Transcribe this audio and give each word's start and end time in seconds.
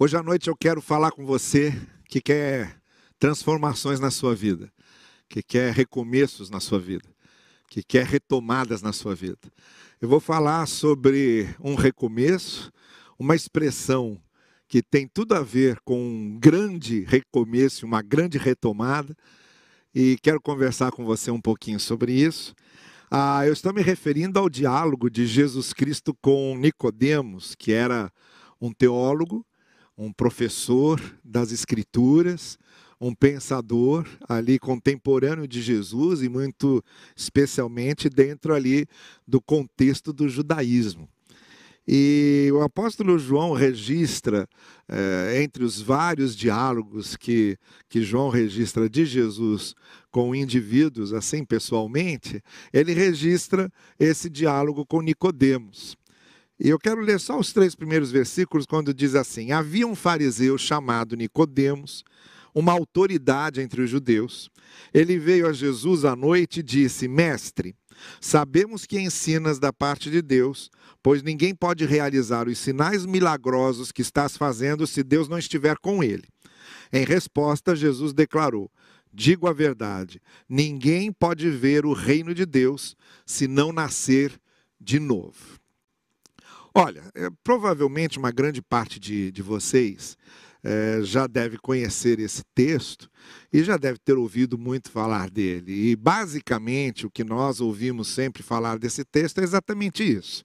Hoje 0.00 0.16
à 0.16 0.22
noite 0.22 0.46
eu 0.46 0.54
quero 0.54 0.80
falar 0.80 1.10
com 1.10 1.26
você 1.26 1.74
que 2.08 2.20
quer 2.20 2.80
transformações 3.18 3.98
na 3.98 4.12
sua 4.12 4.32
vida, 4.32 4.72
que 5.28 5.42
quer 5.42 5.72
recomeços 5.72 6.48
na 6.48 6.60
sua 6.60 6.78
vida, 6.78 7.08
que 7.68 7.82
quer 7.82 8.06
retomadas 8.06 8.80
na 8.80 8.92
sua 8.92 9.12
vida. 9.12 9.40
Eu 10.00 10.08
vou 10.08 10.20
falar 10.20 10.68
sobre 10.68 11.52
um 11.58 11.74
recomeço, 11.74 12.70
uma 13.18 13.34
expressão 13.34 14.22
que 14.68 14.84
tem 14.84 15.08
tudo 15.08 15.34
a 15.34 15.40
ver 15.40 15.80
com 15.84 16.00
um 16.00 16.38
grande 16.38 17.00
recomeço, 17.00 17.84
uma 17.84 18.00
grande 18.00 18.38
retomada, 18.38 19.16
e 19.92 20.16
quero 20.22 20.40
conversar 20.40 20.92
com 20.92 21.04
você 21.04 21.32
um 21.32 21.40
pouquinho 21.40 21.80
sobre 21.80 22.12
isso. 22.12 22.54
Ah, 23.10 23.44
eu 23.44 23.52
estou 23.52 23.74
me 23.74 23.82
referindo 23.82 24.38
ao 24.38 24.48
diálogo 24.48 25.10
de 25.10 25.26
Jesus 25.26 25.72
Cristo 25.72 26.16
com 26.22 26.56
Nicodemos, 26.56 27.56
que 27.56 27.72
era 27.72 28.12
um 28.60 28.72
teólogo 28.72 29.44
um 29.98 30.12
professor 30.12 31.02
das 31.24 31.50
Escrituras, 31.50 32.56
um 33.00 33.12
pensador 33.12 34.06
ali 34.28 34.58
contemporâneo 34.58 35.46
de 35.46 35.60
Jesus 35.60 36.22
e 36.22 36.28
muito 36.28 36.82
especialmente 37.16 38.08
dentro 38.08 38.54
ali 38.54 38.86
do 39.26 39.40
contexto 39.40 40.12
do 40.12 40.28
judaísmo. 40.28 41.08
E 41.90 42.50
o 42.52 42.60
apóstolo 42.60 43.18
João 43.18 43.54
registra, 43.54 44.46
eh, 44.86 45.40
entre 45.42 45.64
os 45.64 45.80
vários 45.80 46.36
diálogos 46.36 47.16
que, 47.16 47.56
que 47.88 48.02
João 48.02 48.28
registra 48.28 48.90
de 48.90 49.06
Jesus 49.06 49.74
com 50.10 50.34
indivíduos, 50.34 51.14
assim 51.14 51.46
pessoalmente, 51.46 52.42
ele 52.74 52.92
registra 52.92 53.72
esse 53.98 54.28
diálogo 54.28 54.84
com 54.84 55.00
Nicodemos. 55.00 55.96
E 56.60 56.68
eu 56.68 56.78
quero 56.78 57.00
ler 57.00 57.20
só 57.20 57.38
os 57.38 57.52
três 57.52 57.74
primeiros 57.74 58.10
versículos, 58.10 58.66
quando 58.66 58.92
diz 58.92 59.14
assim: 59.14 59.52
Havia 59.52 59.86
um 59.86 59.94
fariseu 59.94 60.58
chamado 60.58 61.16
Nicodemos, 61.16 62.02
uma 62.54 62.72
autoridade 62.72 63.60
entre 63.60 63.82
os 63.82 63.90
judeus. 63.90 64.50
Ele 64.92 65.18
veio 65.18 65.46
a 65.46 65.52
Jesus 65.52 66.04
à 66.04 66.16
noite 66.16 66.60
e 66.60 66.62
disse: 66.62 67.06
Mestre, 67.06 67.76
sabemos 68.20 68.86
que 68.86 68.98
ensinas 68.98 69.60
da 69.60 69.72
parte 69.72 70.10
de 70.10 70.20
Deus, 70.20 70.68
pois 71.00 71.22
ninguém 71.22 71.54
pode 71.54 71.84
realizar 71.84 72.48
os 72.48 72.58
sinais 72.58 73.06
milagrosos 73.06 73.92
que 73.92 74.02
estás 74.02 74.36
fazendo 74.36 74.86
se 74.86 75.04
Deus 75.04 75.28
não 75.28 75.38
estiver 75.38 75.76
com 75.78 76.02
ele. 76.02 76.26
Em 76.92 77.04
resposta, 77.04 77.76
Jesus 77.76 78.12
declarou: 78.12 78.68
Digo 79.12 79.46
a 79.46 79.52
verdade, 79.52 80.20
ninguém 80.48 81.12
pode 81.12 81.48
ver 81.50 81.86
o 81.86 81.92
reino 81.92 82.34
de 82.34 82.44
Deus 82.44 82.96
se 83.24 83.46
não 83.46 83.72
nascer 83.72 84.38
de 84.80 84.98
novo. 84.98 85.57
Olha, 86.80 87.02
é, 87.12 87.28
provavelmente 87.42 88.20
uma 88.20 88.30
grande 88.30 88.62
parte 88.62 89.00
de, 89.00 89.32
de 89.32 89.42
vocês 89.42 90.16
é, 90.62 91.00
já 91.02 91.26
deve 91.26 91.58
conhecer 91.58 92.20
esse 92.20 92.44
texto 92.54 93.10
e 93.52 93.64
já 93.64 93.76
deve 93.76 93.98
ter 93.98 94.16
ouvido 94.16 94.56
muito 94.56 94.88
falar 94.88 95.28
dele. 95.28 95.90
E 95.90 95.96
basicamente 95.96 97.04
o 97.04 97.10
que 97.10 97.24
nós 97.24 97.60
ouvimos 97.60 98.06
sempre 98.06 98.44
falar 98.44 98.78
desse 98.78 99.04
texto 99.04 99.40
é 99.40 99.42
exatamente 99.42 100.04
isso: 100.04 100.44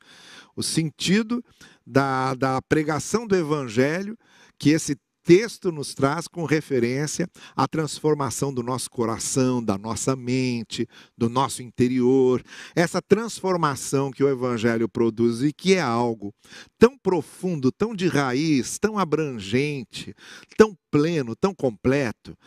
o 0.55 0.63
sentido 0.63 1.45
da, 1.85 2.33
da 2.33 2.59
pregação 2.63 3.27
do 3.27 3.35
evangelho 3.35 4.17
que 4.57 4.71
esse 4.71 4.95
texto 5.23 5.71
nos 5.71 5.93
traz 5.93 6.27
com 6.27 6.45
referência 6.45 7.27
à 7.55 7.67
transformação 7.67 8.53
do 8.53 8.61
nosso 8.61 8.89
coração, 8.89 9.63
da 9.63 9.77
nossa 9.77 10.15
mente, 10.15 10.87
do 11.17 11.29
nosso 11.29 11.63
interior. 11.63 12.43
Essa 12.75 13.01
transformação 13.01 14.11
que 14.11 14.23
o 14.23 14.29
Evangelho 14.29 14.89
produz 14.89 15.41
e 15.41 15.53
que 15.53 15.75
é 15.75 15.81
algo 15.81 16.33
tão 16.77 16.97
profundo, 16.97 17.71
tão 17.71 17.95
de 17.95 18.07
raiz, 18.07 18.77
tão 18.77 18.99
abrangente, 18.99 20.13
tão 20.57 20.77
pleno, 20.91 21.35
tão 21.35 21.53
completo, 21.53 22.37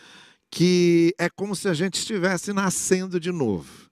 que 0.51 1.15
é 1.19 1.29
como 1.29 1.57
se 1.57 1.69
a 1.69 1.75
gente 1.75 1.95
estivesse 1.95 2.53
nascendo 2.53 3.19
de 3.19 3.33
novo. 3.33 3.87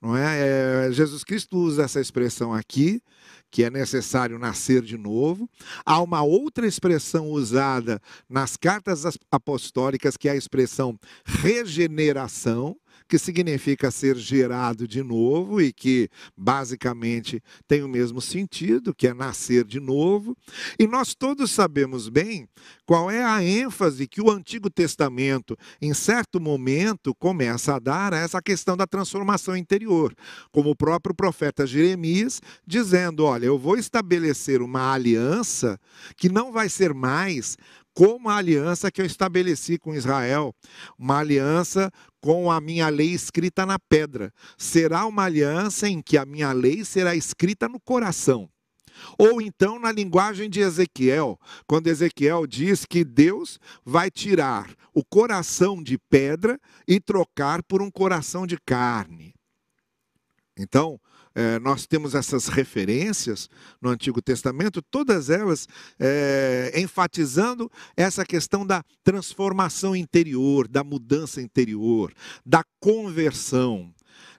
Não 0.00 0.16
é? 0.16 0.86
é 0.88 0.92
Jesus 0.92 1.24
Cristo 1.24 1.58
usa 1.58 1.82
essa 1.82 2.00
expressão 2.00 2.54
aqui 2.54 3.02
que 3.50 3.64
é 3.64 3.70
necessário 3.70 4.38
nascer 4.38 4.82
de 4.82 4.96
novo. 4.96 5.48
Há 5.84 6.00
uma 6.00 6.22
outra 6.22 6.66
expressão 6.66 7.28
usada 7.28 8.00
nas 8.28 8.56
cartas 8.56 9.04
apostólicas, 9.30 10.16
que 10.16 10.28
é 10.28 10.32
a 10.32 10.36
expressão 10.36 10.98
regeneração, 11.24 12.76
que 13.10 13.18
significa 13.18 13.90
ser 13.90 14.16
gerado 14.16 14.86
de 14.86 15.02
novo 15.02 15.60
e 15.60 15.72
que 15.72 16.08
basicamente 16.36 17.42
tem 17.66 17.82
o 17.82 17.88
mesmo 17.88 18.20
sentido, 18.20 18.94
que 18.94 19.08
é 19.08 19.12
nascer 19.12 19.64
de 19.64 19.80
novo. 19.80 20.36
E 20.78 20.86
nós 20.86 21.12
todos 21.12 21.50
sabemos 21.50 22.08
bem 22.08 22.46
qual 22.86 23.10
é 23.10 23.24
a 23.24 23.42
ênfase 23.42 24.06
que 24.06 24.22
o 24.22 24.30
Antigo 24.30 24.70
Testamento, 24.70 25.56
em 25.82 25.92
certo 25.92 26.40
momento, 26.40 27.12
começa 27.12 27.74
a 27.74 27.80
dar 27.80 28.14
a 28.14 28.18
essa 28.18 28.40
questão 28.40 28.76
da 28.76 28.86
transformação 28.86 29.56
interior, 29.56 30.14
como 30.52 30.70
o 30.70 30.76
próprio 30.76 31.12
profeta 31.12 31.66
Jeremias 31.66 32.40
dizendo: 32.64 33.24
"Olha, 33.24 33.46
eu 33.46 33.58
vou 33.58 33.76
estabelecer 33.76 34.62
uma 34.62 34.92
aliança 34.92 35.80
que 36.16 36.28
não 36.28 36.52
vai 36.52 36.68
ser 36.68 36.94
mais 36.94 37.56
como 38.00 38.30
a 38.30 38.36
aliança 38.36 38.90
que 38.90 39.02
eu 39.02 39.04
estabeleci 39.04 39.76
com 39.76 39.94
Israel, 39.94 40.54
uma 40.98 41.18
aliança 41.18 41.92
com 42.18 42.50
a 42.50 42.58
minha 42.58 42.88
lei 42.88 43.08
escrita 43.10 43.66
na 43.66 43.78
pedra. 43.78 44.32
Será 44.56 45.04
uma 45.04 45.24
aliança 45.24 45.86
em 45.86 46.00
que 46.00 46.16
a 46.16 46.24
minha 46.24 46.50
lei 46.50 46.82
será 46.82 47.14
escrita 47.14 47.68
no 47.68 47.78
coração. 47.78 48.48
Ou 49.18 49.38
então 49.42 49.78
na 49.78 49.92
linguagem 49.92 50.48
de 50.48 50.60
Ezequiel, 50.60 51.38
quando 51.66 51.88
Ezequiel 51.88 52.46
diz 52.46 52.86
que 52.86 53.04
Deus 53.04 53.60
vai 53.84 54.10
tirar 54.10 54.74
o 54.94 55.04
coração 55.04 55.82
de 55.82 55.98
pedra 55.98 56.58
e 56.88 56.98
trocar 57.00 57.62
por 57.62 57.82
um 57.82 57.90
coração 57.90 58.46
de 58.46 58.56
carne. 58.64 59.34
Então, 60.56 60.98
é, 61.34 61.58
nós 61.58 61.86
temos 61.86 62.14
essas 62.14 62.48
referências 62.48 63.48
no 63.80 63.90
Antigo 63.90 64.20
Testamento, 64.20 64.82
todas 64.82 65.30
elas 65.30 65.68
é, 65.98 66.72
enfatizando 66.76 67.70
essa 67.96 68.24
questão 68.24 68.66
da 68.66 68.82
transformação 69.04 69.94
interior, 69.94 70.66
da 70.66 70.82
mudança 70.82 71.40
interior, 71.40 72.12
da 72.44 72.64
conversão 72.80 73.92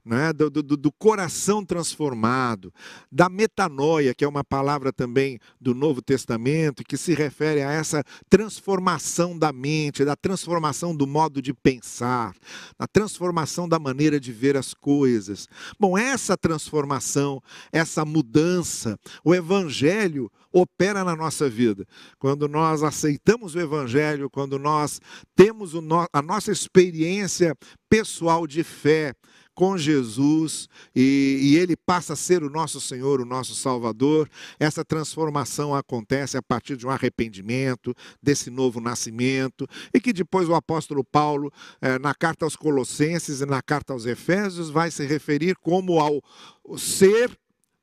né, 0.04 0.34
do, 0.34 0.50
do, 0.50 0.64
do, 0.64 0.92
coração 0.92 1.64
transformado, 1.64 2.74
da 3.12 3.30
metanoia, 3.30 4.14
que 4.14 4.26
é 4.26 4.28
uma 4.28 4.44
palavra 4.44 4.92
também 4.92 5.40
do 5.60 5.76
Novo 5.76 6.02
Testamento, 6.02 6.84
que 6.84 6.98
se 6.98 7.14
refere 7.14 7.62
a 7.62 7.72
essa 7.72 8.04
transformação 8.30 9.38
da 9.38 9.54
mente, 9.54 10.04
da 10.04 10.16
transformação 10.16 10.96
do 10.96 11.06
modo 11.06 11.42
de 11.42 11.54
pensar, 11.54 12.36
da 12.80 12.88
transformação 12.88 13.70
da 13.70 13.78
maneira 13.78 14.20
de 14.20 14.32
ver 14.32 14.58
as 14.58 14.74
coisas. 14.74 15.48
Bom, 15.80 15.98
essa 15.98 16.36
transformação, 16.36 17.42
essa 17.72 18.04
mudança, 18.04 18.98
o 19.24 19.36
Evangelho 19.36 20.32
opera 20.52 21.04
na 21.04 21.16
nossa 21.16 21.50
vida. 21.50 21.86
Quando 22.20 22.48
nós 22.48 22.84
aceitamos 22.84 23.56
o 23.56 23.60
Evangelho, 23.60 24.30
quando 24.30 24.60
nós 24.60 25.00
temos 25.36 25.74
a 26.12 26.22
nossa 26.22 26.52
experiência 26.52 27.56
pessoal 27.90 28.46
de 28.48 28.64
fé, 28.64 29.14
com 29.54 29.78
Jesus 29.78 30.68
e, 30.96 31.40
e, 31.42 31.58
ele 31.58 31.76
passa 31.76 32.14
a 32.14 32.16
ser 32.16 32.44
o 32.44 32.50
nosso 32.50 32.80
Senhor, 32.80 33.22
o 33.22 33.26
nosso 33.26 33.54
Salvador. 33.54 34.30
Essa 34.60 34.84
transformação 34.84 35.76
acontece 35.76 36.38
a 36.38 36.42
partir 36.42 36.78
de 36.78 36.86
um 36.86 36.90
arrependimento, 36.90 37.94
desse 38.22 38.50
novo 38.50 38.80
nascimento, 38.80 39.68
e 39.94 40.00
que 40.00 40.14
depois 40.14 40.48
o 40.48 40.56
apóstolo 40.56 41.04
Paulo, 41.04 41.52
eh, 41.82 42.00
na 42.00 42.14
carta 42.14 42.46
aos 42.46 42.56
Colossenses 42.56 43.42
e 43.42 43.46
na 43.46 43.62
carta 43.62 43.94
aos 43.94 44.06
Efésios, 44.06 44.70
vai 44.70 44.90
se 44.90 45.06
referir 45.06 45.56
como 45.58 46.00
ao 46.00 46.22
ser 46.78 47.32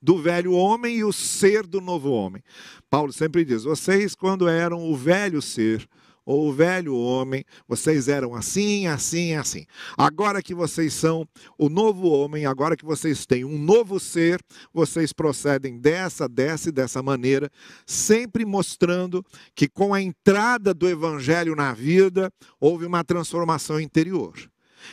do 0.00 0.16
velho 0.16 0.52
homem 0.52 0.98
e 0.98 1.04
o 1.04 1.12
ser 1.12 1.66
do 1.66 1.80
novo 1.80 2.10
homem. 2.10 2.42
Paulo 2.88 3.12
sempre 3.12 3.44
diz: 3.44 3.64
vocês, 3.64 4.14
quando 4.14 4.48
eram 4.48 4.90
o 4.90 4.96
velho 4.96 5.42
ser, 5.42 5.88
ou 6.28 6.50
o 6.50 6.52
velho 6.52 6.94
homem, 6.94 7.42
vocês 7.66 8.06
eram 8.06 8.34
assim, 8.34 8.86
assim, 8.86 9.32
assim. 9.32 9.64
Agora 9.96 10.42
que 10.42 10.54
vocês 10.54 10.92
são 10.92 11.26
o 11.56 11.70
novo 11.70 12.10
homem, 12.10 12.44
agora 12.44 12.76
que 12.76 12.84
vocês 12.84 13.24
têm 13.24 13.46
um 13.46 13.56
novo 13.56 13.98
ser, 13.98 14.38
vocês 14.70 15.10
procedem 15.10 15.78
dessa, 15.78 16.28
dessa 16.28 16.68
e 16.68 16.72
dessa 16.72 17.02
maneira, 17.02 17.50
sempre 17.86 18.44
mostrando 18.44 19.24
que 19.54 19.70
com 19.70 19.94
a 19.94 20.02
entrada 20.02 20.74
do 20.74 20.86
evangelho 20.86 21.56
na 21.56 21.72
vida, 21.72 22.30
houve 22.60 22.84
uma 22.84 23.02
transformação 23.02 23.80
interior. 23.80 24.34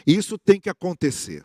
Isso 0.07 0.37
tem 0.37 0.57
que 0.57 0.69
acontecer. 0.69 1.43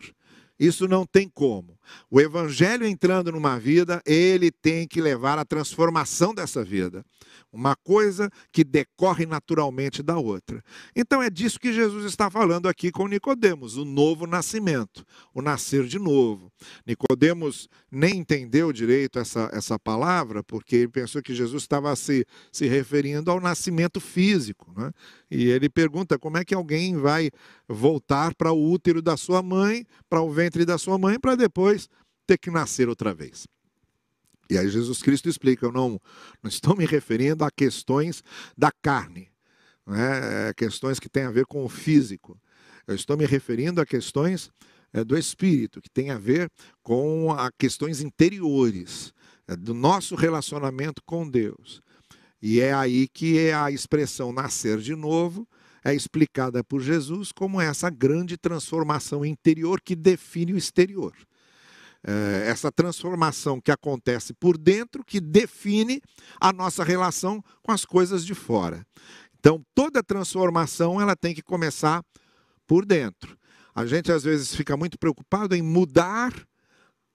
Isso 0.56 0.86
não 0.86 1.04
tem 1.04 1.28
como. 1.28 1.79
O 2.10 2.20
evangelho 2.20 2.86
entrando 2.86 3.32
numa 3.32 3.58
vida, 3.58 4.02
ele 4.04 4.50
tem 4.50 4.86
que 4.86 5.00
levar 5.00 5.38
à 5.38 5.44
transformação 5.44 6.34
dessa 6.34 6.64
vida. 6.64 7.04
Uma 7.52 7.74
coisa 7.74 8.30
que 8.52 8.62
decorre 8.62 9.26
naturalmente 9.26 10.02
da 10.02 10.16
outra. 10.16 10.62
Então 10.94 11.20
é 11.20 11.28
disso 11.28 11.58
que 11.58 11.72
Jesus 11.72 12.04
está 12.04 12.30
falando 12.30 12.68
aqui 12.68 12.92
com 12.92 13.08
Nicodemos, 13.08 13.76
o 13.76 13.84
novo 13.84 14.26
nascimento, 14.26 15.04
o 15.34 15.42
nascer 15.42 15.84
de 15.86 15.98
novo. 15.98 16.52
Nicodemos 16.86 17.68
nem 17.90 18.18
entendeu 18.18 18.72
direito 18.72 19.18
essa, 19.18 19.50
essa 19.52 19.78
palavra, 19.78 20.44
porque 20.44 20.76
ele 20.76 20.88
pensou 20.88 21.20
que 21.22 21.34
Jesus 21.34 21.62
estava 21.62 21.94
se, 21.96 22.24
se 22.52 22.68
referindo 22.68 23.30
ao 23.30 23.40
nascimento 23.40 24.00
físico. 24.00 24.72
Né? 24.76 24.92
E 25.30 25.48
ele 25.48 25.68
pergunta 25.68 26.18
como 26.18 26.38
é 26.38 26.44
que 26.44 26.54
alguém 26.54 26.96
vai 26.96 27.30
voltar 27.68 28.34
para 28.34 28.52
o 28.52 28.70
útero 28.70 29.02
da 29.02 29.16
sua 29.16 29.42
mãe, 29.42 29.84
para 30.08 30.22
o 30.22 30.30
ventre 30.30 30.64
da 30.64 30.78
sua 30.78 30.98
mãe, 30.98 31.18
para 31.18 31.34
depois 31.34 31.79
ter 32.30 32.38
que 32.38 32.50
nascer 32.50 32.88
outra 32.88 33.12
vez. 33.12 33.48
E 34.48 34.56
aí 34.56 34.68
Jesus 34.68 35.02
Cristo 35.02 35.28
explica: 35.28 35.66
eu 35.66 35.72
não, 35.72 36.00
não 36.42 36.48
estou 36.48 36.76
me 36.76 36.86
referindo 36.86 37.44
a 37.44 37.50
questões 37.50 38.22
da 38.56 38.70
carne, 38.82 39.28
né? 39.84 40.52
questões 40.56 41.00
que 41.00 41.08
têm 41.08 41.24
a 41.24 41.30
ver 41.30 41.46
com 41.46 41.64
o 41.64 41.68
físico. 41.68 42.40
Eu 42.86 42.94
estou 42.94 43.16
me 43.16 43.26
referindo 43.26 43.80
a 43.80 43.86
questões 43.86 44.50
é, 44.92 45.02
do 45.02 45.18
espírito, 45.18 45.80
que 45.80 45.90
tem 45.90 46.10
a 46.10 46.18
ver 46.18 46.48
com 46.82 47.32
a 47.32 47.50
questões 47.58 48.00
interiores, 48.00 49.12
é, 49.48 49.56
do 49.56 49.74
nosso 49.74 50.14
relacionamento 50.14 51.02
com 51.04 51.28
Deus. 51.28 51.82
E 52.40 52.60
é 52.60 52.72
aí 52.72 53.08
que 53.08 53.38
é 53.38 53.54
a 53.54 53.70
expressão 53.70 54.32
nascer 54.32 54.78
de 54.78 54.94
novo 54.94 55.46
é 55.82 55.94
explicada 55.94 56.62
por 56.62 56.80
Jesus 56.80 57.32
como 57.32 57.60
essa 57.60 57.88
grande 57.88 58.36
transformação 58.36 59.24
interior 59.24 59.80
que 59.80 59.96
define 59.96 60.52
o 60.52 60.58
exterior. 60.58 61.14
É, 62.06 62.44
essa 62.46 62.72
transformação 62.72 63.60
que 63.60 63.70
acontece 63.70 64.32
por 64.32 64.56
dentro, 64.56 65.04
que 65.04 65.20
define 65.20 66.00
a 66.40 66.52
nossa 66.52 66.82
relação 66.82 67.44
com 67.62 67.72
as 67.72 67.84
coisas 67.84 68.24
de 68.24 68.34
fora. 68.34 68.86
Então, 69.38 69.62
toda 69.74 70.02
transformação 70.02 71.00
ela 71.00 71.14
tem 71.14 71.34
que 71.34 71.42
começar 71.42 72.02
por 72.66 72.86
dentro. 72.86 73.36
A 73.74 73.86
gente 73.86 74.10
às 74.10 74.24
vezes 74.24 74.54
fica 74.54 74.76
muito 74.76 74.98
preocupado 74.98 75.54
em 75.54 75.62
mudar 75.62 76.32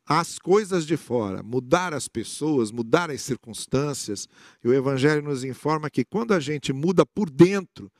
as 0.07 0.37
coisas 0.37 0.85
de 0.85 0.95
fora, 0.95 1.41
mudar 1.41 1.93
as 1.93 2.07
pessoas, 2.07 2.71
mudar 2.71 3.09
as 3.09 3.21
circunstâncias. 3.21 4.27
E 4.63 4.67
o 4.67 4.73
Evangelho 4.73 5.23
nos 5.23 5.43
informa 5.43 5.89
que 5.89 6.05
quando 6.05 6.33
a 6.33 6.39
gente 6.39 6.71
muda 6.71 7.05
por 7.05 7.29
dentro, 7.29 7.91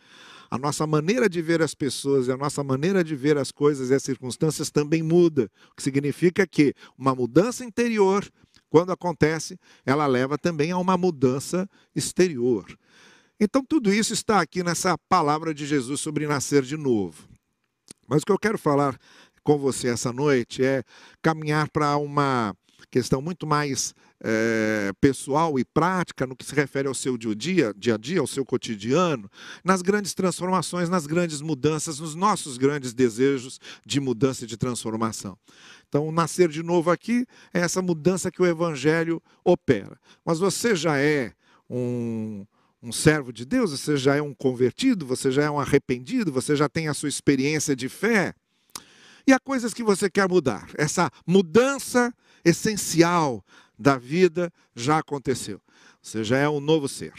a 0.50 0.58
nossa 0.58 0.86
maneira 0.86 1.30
de 1.30 1.42
ver 1.42 1.62
as 1.62 1.74
pessoas 1.74 2.28
e 2.28 2.32
a 2.32 2.38
nossa 2.38 2.64
maneira 2.64 3.04
de 3.04 3.16
ver 3.16 3.38
as 3.38 3.52
coisas 3.52 3.90
e 3.90 3.94
as 3.94 4.04
circunstâncias 4.04 4.70
também 4.70 5.02
muda. 5.02 5.50
O 5.72 5.76
que 5.76 5.84
significa 5.84 6.46
que 6.48 6.74
uma 6.98 7.16
mudança 7.16 7.64
interior, 7.66 8.28
quando 8.70 8.92
acontece, 8.92 9.58
ela 9.86 10.06
leva 10.08 10.38
também 10.38 10.72
a 10.72 10.78
uma 10.78 10.98
mudança 10.98 11.70
exterior. 11.96 12.66
Então, 13.40 13.64
tudo 13.64 13.94
isso 13.94 14.14
está 14.14 14.40
aqui 14.40 14.64
nessa 14.64 14.98
palavra 15.10 15.54
de 15.54 15.66
Jesus 15.66 16.00
sobre 16.00 16.26
nascer 16.26 16.64
de 16.64 16.78
novo. 16.78 17.28
Mas 18.08 18.22
o 18.22 18.26
que 18.26 18.32
eu 18.32 18.40
quero 18.40 18.58
falar 18.58 18.98
com 19.44 19.58
você 19.58 19.90
essa 19.90 20.14
noite 20.14 20.64
é 20.64 20.84
caminhar 21.22 21.70
para 21.70 21.98
uma 21.98 22.56
questão 22.90 23.22
muito 23.22 23.46
mais 23.46 23.94
é, 24.22 24.92
pessoal 25.00 25.60
e 25.60 25.66
prática 25.66 26.26
no 26.26 26.36
que 26.36 26.46
se 26.46 26.56
refere 26.56 26.88
ao 26.88 26.94
seu 26.94 27.18
dia, 27.18 27.74
dia 27.78 27.96
a 27.96 27.98
dia, 27.98 28.20
ao 28.20 28.28
seu 28.28 28.46
cotidiano, 28.46 29.30
nas 29.64 29.82
grandes 29.82 30.14
transformações, 30.14 30.90
nas 30.90 31.06
grandes 31.06 31.42
mudanças, 31.42 32.00
nos 32.00 32.16
nossos 32.16 32.58
grandes 32.58 32.94
desejos 32.94 33.60
de 33.86 34.00
mudança 34.00 34.44
e 34.44 34.48
de 34.48 34.58
transformação. 34.58 35.38
Então, 35.88 36.12
nascer 36.12 36.50
de 36.50 36.64
novo 36.64 36.92
aqui 36.92 37.26
é 37.54 37.60
essa 37.60 37.82
mudança 37.82 38.32
que 38.32 38.42
o 38.42 38.46
Evangelho 38.46 39.22
opera. 39.44 40.00
Mas 40.26 40.40
você 40.40 40.76
já 40.76 40.98
é 40.98 41.34
um, 41.70 42.46
um 42.82 42.92
servo 42.92 43.32
de 43.32 43.46
Deus, 43.46 43.72
você 43.72 43.98
já 43.98 44.16
é 44.16 44.22
um 44.22 44.34
convertido, 44.34 45.06
você 45.06 45.32
já 45.32 45.44
é 45.44 45.50
um 45.50 45.60
arrependido, 45.60 46.32
você 46.32 46.56
já 46.56 46.68
tem 46.68 46.88
a 46.88 46.94
sua 46.94 47.10
experiência 47.10 47.76
de 47.76 47.90
fé. 47.90 48.34
E 49.28 49.34
há 49.34 49.40
coisas 49.40 49.74
que 49.74 49.84
você 49.84 50.10
quer 50.10 50.30
mudar. 50.30 50.70
Essa 50.78 51.10
mudança 51.26 52.14
essencial 52.46 53.44
da 53.78 53.98
vida 53.98 54.54
já 54.76 55.00
aconteceu. 55.00 55.60
Você 56.02 56.24
já 56.24 56.38
é 56.38 56.48
um 56.48 56.60
novo 56.60 56.88
ser. 56.88 57.14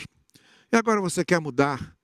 E 0.73 0.77
agora 0.77 1.01
você 1.01 1.25
quer 1.25 1.41
mudar 1.41 1.97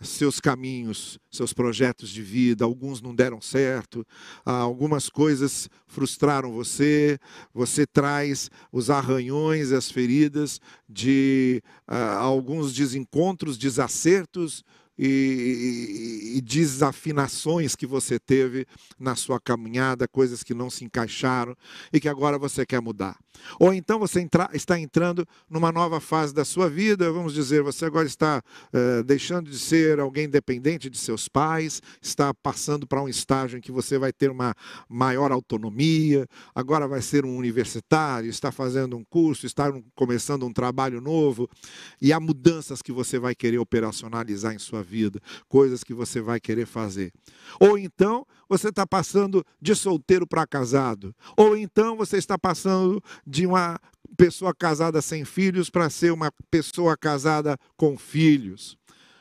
seus 0.00 0.40
caminhos, 0.40 1.18
seus 1.30 1.52
projetos 1.52 2.08
de 2.08 2.22
vida, 2.22 2.64
alguns 2.64 3.02
não 3.02 3.14
deram 3.14 3.40
certo, 3.40 4.06
ah, 4.46 4.52
algumas 4.52 5.10
coisas 5.10 5.68
frustraram 5.86 6.52
você, 6.52 7.18
você 7.52 7.86
traz 7.86 8.50
os 8.72 8.88
arranhões, 8.88 9.72
as 9.72 9.90
feridas 9.90 10.58
de 10.88 11.62
uh, 11.86 12.16
alguns 12.18 12.72
desencontros, 12.72 13.58
desacertos 13.58 14.64
e, 15.02 16.32
e, 16.36 16.40
desafinações 16.42 17.74
que 17.74 17.86
você 17.86 18.18
teve 18.18 18.66
na 18.98 19.16
sua 19.16 19.40
caminhada, 19.40 20.06
coisas 20.06 20.42
que 20.42 20.52
não 20.52 20.68
se 20.68 20.84
encaixaram 20.84 21.56
e 21.90 21.98
que 21.98 22.08
agora 22.08 22.38
você 22.38 22.66
quer 22.66 22.82
mudar. 22.82 23.18
Ou 23.58 23.72
então 23.72 23.98
você 23.98 24.20
entra, 24.20 24.48
está 24.52 24.78
entrando 24.78 25.26
numa 25.48 25.72
nova 25.72 26.00
fase 26.00 26.34
da 26.34 26.44
sua 26.44 26.68
vida, 26.68 27.10
vamos 27.12 27.32
dizer, 27.34 27.62
você 27.62 27.84
agora 27.84 28.06
está 28.06 28.42
uh, 28.72 29.02
deixando 29.04 29.50
de 29.50 29.58
ser 29.58 30.00
alguém 30.00 30.28
dependente 30.28 30.88
de 30.88 30.98
seus 30.98 31.28
pais, 31.28 31.82
está 32.00 32.32
passando 32.32 32.86
para 32.86 33.02
um 33.02 33.08
estágio 33.08 33.58
em 33.58 33.60
que 33.60 33.72
você 33.72 33.98
vai 33.98 34.12
ter 34.12 34.30
uma 34.30 34.54
maior 34.88 35.32
autonomia, 35.32 36.26
agora 36.54 36.86
vai 36.86 37.02
ser 37.02 37.24
um 37.24 37.36
universitário, 37.36 38.30
está 38.30 38.50
fazendo 38.52 38.96
um 38.96 39.04
curso, 39.04 39.46
está 39.46 39.72
começando 39.94 40.46
um 40.46 40.52
trabalho 40.52 41.00
novo, 41.00 41.48
e 42.00 42.12
há 42.12 42.20
mudanças 42.20 42.82
que 42.82 42.92
você 42.92 43.18
vai 43.18 43.34
querer 43.34 43.58
operacionalizar 43.58 44.54
em 44.54 44.58
sua 44.58 44.82
vida, 44.82 45.20
coisas 45.48 45.84
que 45.84 45.94
você 45.94 46.20
vai 46.20 46.40
querer 46.40 46.66
fazer. 46.66 47.12
Ou 47.58 47.78
então 47.78 48.26
você 48.50 48.68
está 48.68 48.84
passando 48.84 49.46
de 49.62 49.76
solteiro 49.76 50.26
para 50.26 50.44
casado, 50.44 51.14
ou 51.36 51.56
então 51.56 51.96
você 51.96 52.16
está 52.16 52.36
passando 52.36 53.00
de 53.24 53.46
uma 53.46 53.78
pessoa 54.16 54.52
casada 54.52 55.00
sem 55.00 55.24
filhos 55.24 55.70
para 55.70 55.88
ser 55.88 56.12
uma 56.12 56.32
pessoa 56.50 56.96
casada 56.96 57.56
com 57.76 57.96
filhos. 57.96 58.76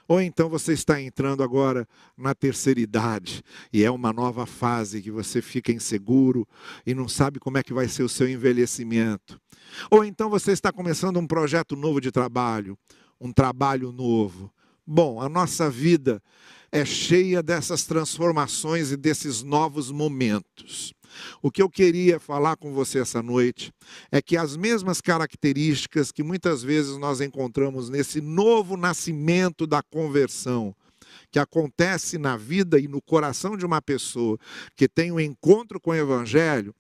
Ou 0.07 0.19
então 0.19 0.49
você 0.49 0.73
está 0.73 0.99
entrando 0.99 1.43
agora 1.43 1.87
na 2.17 2.33
terceira 2.33 2.79
idade 2.79 3.43
e 3.71 3.83
é 3.83 3.91
uma 3.91 4.11
nova 4.11 4.47
fase 4.47 5.03
que 5.03 5.11
você 5.11 5.39
fica 5.39 5.71
inseguro 5.71 6.47
e 6.83 6.95
não 6.95 7.07
sabe 7.07 7.39
como 7.39 7.59
é 7.59 7.63
que 7.63 7.71
vai 7.71 7.87
ser 7.87 8.01
o 8.01 8.09
seu 8.09 8.27
envelhecimento. 8.27 9.39
Ou 9.91 10.03
então 10.03 10.27
você 10.27 10.51
está 10.51 10.71
começando 10.71 11.17
um 11.17 11.27
projeto 11.27 11.75
novo 11.75 12.01
de 12.01 12.11
trabalho, 12.11 12.75
um 13.21 13.31
trabalho 13.31 13.91
novo. 13.91 14.51
Bom, 14.91 15.21
a 15.21 15.29
nossa 15.29 15.69
vida 15.69 16.19
é 16.71 16.83
cheia 16.83 17.43
dessas 17.43 17.83
transformações 17.83 18.91
e 18.91 18.97
desses 18.97 19.43
novos 19.43 19.91
momentos. 19.91 20.95
O 21.43 21.51
que 21.51 21.61
eu 21.61 21.69
queria 21.69 22.19
falar 22.19 22.57
com 22.57 22.73
você 22.73 22.97
essa 22.97 23.21
noite 23.21 23.71
é 24.11 24.19
que 24.19 24.35
as 24.35 24.57
mesmas 24.57 24.99
características 24.99 26.11
que 26.11 26.23
muitas 26.23 26.63
vezes 26.63 26.97
nós 26.97 27.21
encontramos 27.21 27.87
nesse 27.87 28.19
novo 28.19 28.75
nascimento 28.75 29.67
da 29.67 29.83
conversão, 29.83 30.75
que 31.29 31.37
acontece 31.37 32.17
na 32.17 32.35
vida 32.35 32.79
e 32.79 32.87
no 32.87 32.99
coração 32.99 33.55
de 33.55 33.67
uma 33.67 33.83
pessoa 33.83 34.39
que 34.75 34.89
tem 34.89 35.11
um 35.11 35.19
encontro 35.19 35.79
com 35.79 35.91
o 35.91 35.95
Evangelho, 35.95 36.73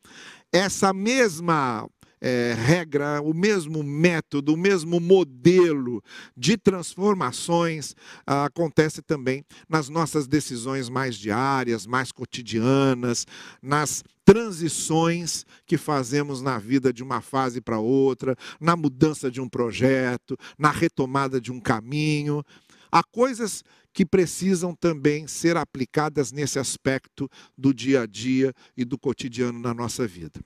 essa 0.51 0.91
mesma 0.91 1.87
é, 2.21 2.53
regra, 2.53 3.21
o 3.21 3.33
mesmo 3.33 3.83
método, 3.83 4.53
o 4.53 4.57
mesmo 4.57 4.99
modelo 4.99 6.03
de 6.35 6.57
transformações 6.57 7.95
ah, 8.25 8.45
acontece 8.45 9.01
também 9.01 9.43
nas 9.67 9.89
nossas 9.89 10.27
decisões 10.27 10.89
mais 10.89 11.15
diárias, 11.15 11.85
mais 11.85 12.11
cotidianas, 12.11 13.25
nas 13.61 14.03
transições 14.25 15.45
que 15.65 15.77
fazemos 15.77 16.41
na 16.41 16.59
vida 16.59 16.93
de 16.93 17.01
uma 17.01 17.21
fase 17.21 17.61
para 17.61 17.79
outra, 17.79 18.35
na 18.59 18.75
mudança 18.75 19.31
de 19.31 19.41
um 19.41 19.49
projeto, 19.49 20.37
na 20.57 20.71
retomada 20.71 21.39
de 21.41 21.51
um 21.51 21.59
caminho. 21.59 22.43
Há 22.91 23.03
coisas 23.03 23.63
que 23.93 24.05
precisam 24.05 24.75
também 24.75 25.25
ser 25.27 25.57
aplicadas 25.57 26.31
nesse 26.31 26.59
aspecto 26.59 27.29
do 27.57 27.73
dia 27.73 28.01
a 28.01 28.05
dia 28.05 28.53
e 28.77 28.85
do 28.85 28.97
cotidiano 28.97 29.59
na 29.59 29.73
nossa 29.73 30.07
vida. 30.07 30.39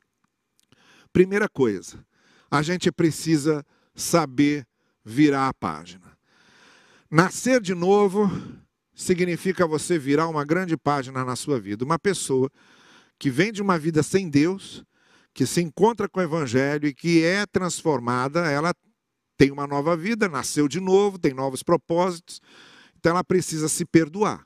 Primeira 1.14 1.48
coisa, 1.48 2.04
a 2.50 2.64
gente 2.64 2.92
precisa 2.92 3.64
saber 3.94 4.68
virar 5.06 5.48
a 5.48 5.54
página. 5.54 6.18
Nascer 7.10 7.62
de 7.62 7.76
novo 7.76 8.30
significa 8.96 9.68
você 9.68 10.00
virar 10.00 10.28
uma 10.28 10.44
grande 10.44 10.76
página 10.76 11.24
na 11.24 11.36
sua 11.36 11.60
vida. 11.60 11.86
Uma 11.86 12.00
pessoa 12.00 12.50
que 13.20 13.30
vem 13.30 13.52
de 13.52 13.62
uma 13.62 13.78
vida 13.78 14.02
sem 14.02 14.28
Deus, 14.28 14.84
que 15.36 15.46
se 15.46 15.62
encontra 15.62 16.10
com 16.10 16.20
o 16.20 16.24
Evangelho 16.24 16.88
e 16.88 16.94
que 16.96 17.24
é 17.24 17.46
transformada, 17.46 18.50
ela 18.50 18.74
tem 19.38 19.52
uma 19.52 19.68
nova 19.68 19.96
vida, 19.96 20.28
nasceu 20.28 20.68
de 20.68 20.80
novo, 20.80 21.20
tem 21.20 21.34
novos 21.34 21.62
propósitos, 21.62 22.42
então 22.98 23.12
ela 23.12 23.24
precisa 23.24 23.68
se 23.68 23.86
perdoar. 23.86 24.46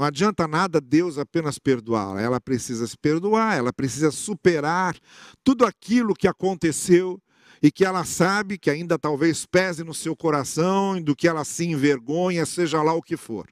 Não 0.00 0.06
adianta 0.06 0.48
nada 0.48 0.80
Deus 0.80 1.18
apenas 1.18 1.58
perdoá-la. 1.58 2.22
Ela 2.22 2.40
precisa 2.40 2.86
se 2.86 2.96
perdoar, 2.96 3.58
ela 3.58 3.70
precisa 3.70 4.10
superar 4.10 4.96
tudo 5.44 5.66
aquilo 5.66 6.14
que 6.14 6.26
aconteceu 6.26 7.20
e 7.62 7.70
que 7.70 7.84
ela 7.84 8.02
sabe 8.06 8.56
que 8.56 8.70
ainda 8.70 8.98
talvez 8.98 9.44
pese 9.44 9.84
no 9.84 9.92
seu 9.92 10.16
coração, 10.16 10.98
do 11.02 11.14
que 11.14 11.28
ela 11.28 11.44
se 11.44 11.66
envergonha, 11.66 12.46
seja 12.46 12.82
lá 12.82 12.94
o 12.94 13.02
que 13.02 13.14
for. 13.14 13.46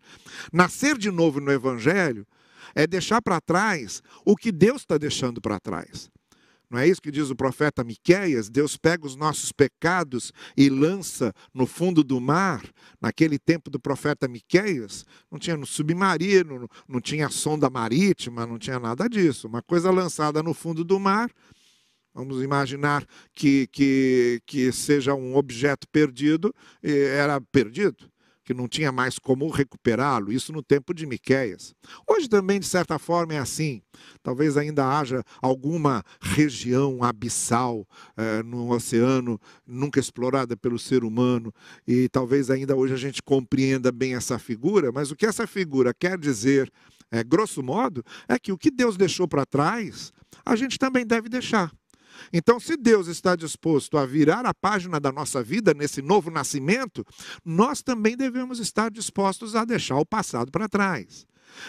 Nascer 0.50 0.96
de 0.96 1.10
novo 1.10 1.38
no 1.38 1.52
Evangelho 1.52 2.26
é 2.74 2.86
deixar 2.86 3.20
para 3.20 3.42
trás 3.42 4.02
o 4.24 4.34
que 4.34 4.50
Deus 4.50 4.80
está 4.80 4.96
deixando 4.96 5.42
para 5.42 5.60
trás. 5.60 6.10
Não 6.70 6.78
é 6.78 6.86
isso 6.86 7.00
que 7.00 7.10
diz 7.10 7.30
o 7.30 7.36
profeta 7.36 7.82
Miqueias? 7.82 8.50
Deus 8.50 8.76
pega 8.76 9.06
os 9.06 9.16
nossos 9.16 9.50
pecados 9.52 10.32
e 10.56 10.68
lança 10.68 11.32
no 11.54 11.66
fundo 11.66 12.04
do 12.04 12.20
mar. 12.20 12.62
Naquele 13.00 13.38
tempo 13.38 13.70
do 13.70 13.80
profeta 13.80 14.28
Miqueias, 14.28 15.06
não 15.30 15.38
tinha 15.38 15.56
no 15.56 15.66
submarino, 15.66 16.68
não 16.86 17.00
tinha 17.00 17.30
sonda 17.30 17.70
marítima, 17.70 18.46
não 18.46 18.58
tinha 18.58 18.78
nada 18.78 19.08
disso. 19.08 19.48
Uma 19.48 19.62
coisa 19.62 19.90
lançada 19.90 20.42
no 20.42 20.52
fundo 20.52 20.84
do 20.84 21.00
mar. 21.00 21.30
Vamos 22.14 22.42
imaginar 22.42 23.06
que, 23.34 23.66
que, 23.68 24.42
que 24.44 24.72
seja 24.72 25.14
um 25.14 25.36
objeto 25.36 25.86
perdido, 25.88 26.54
era 26.82 27.40
perdido 27.40 28.10
que 28.48 28.54
não 28.54 28.66
tinha 28.66 28.90
mais 28.90 29.18
como 29.18 29.46
recuperá-lo, 29.50 30.32
isso 30.32 30.54
no 30.54 30.62
tempo 30.62 30.94
de 30.94 31.04
Miqueias. 31.04 31.74
Hoje 32.08 32.26
também, 32.30 32.58
de 32.58 32.64
certa 32.64 32.98
forma, 32.98 33.34
é 33.34 33.38
assim. 33.38 33.82
Talvez 34.22 34.56
ainda 34.56 34.88
haja 34.88 35.22
alguma 35.42 36.02
região 36.18 37.04
abissal 37.04 37.86
eh, 38.16 38.42
no 38.42 38.72
oceano, 38.72 39.38
nunca 39.66 40.00
explorada 40.00 40.56
pelo 40.56 40.78
ser 40.78 41.04
humano, 41.04 41.52
e 41.86 42.08
talvez 42.08 42.48
ainda 42.48 42.74
hoje 42.74 42.94
a 42.94 42.96
gente 42.96 43.22
compreenda 43.22 43.92
bem 43.92 44.14
essa 44.14 44.38
figura, 44.38 44.90
mas 44.90 45.10
o 45.10 45.16
que 45.16 45.26
essa 45.26 45.46
figura 45.46 45.92
quer 45.92 46.18
dizer, 46.18 46.72
eh, 47.12 47.22
grosso 47.22 47.62
modo, 47.62 48.02
é 48.26 48.38
que 48.38 48.50
o 48.50 48.56
que 48.56 48.70
Deus 48.70 48.96
deixou 48.96 49.28
para 49.28 49.44
trás, 49.44 50.10
a 50.42 50.56
gente 50.56 50.78
também 50.78 51.06
deve 51.06 51.28
deixar. 51.28 51.70
Então, 52.32 52.58
se 52.58 52.76
Deus 52.76 53.06
está 53.06 53.36
disposto 53.36 53.96
a 53.98 54.06
virar 54.06 54.46
a 54.46 54.54
página 54.54 55.00
da 55.00 55.12
nossa 55.12 55.42
vida 55.42 55.74
nesse 55.74 56.02
novo 56.02 56.30
nascimento, 56.30 57.04
nós 57.44 57.82
também 57.82 58.16
devemos 58.16 58.58
estar 58.58 58.90
dispostos 58.90 59.54
a 59.54 59.64
deixar 59.64 59.96
o 59.96 60.06
passado 60.06 60.50
para 60.50 60.68
trás. 60.68 61.26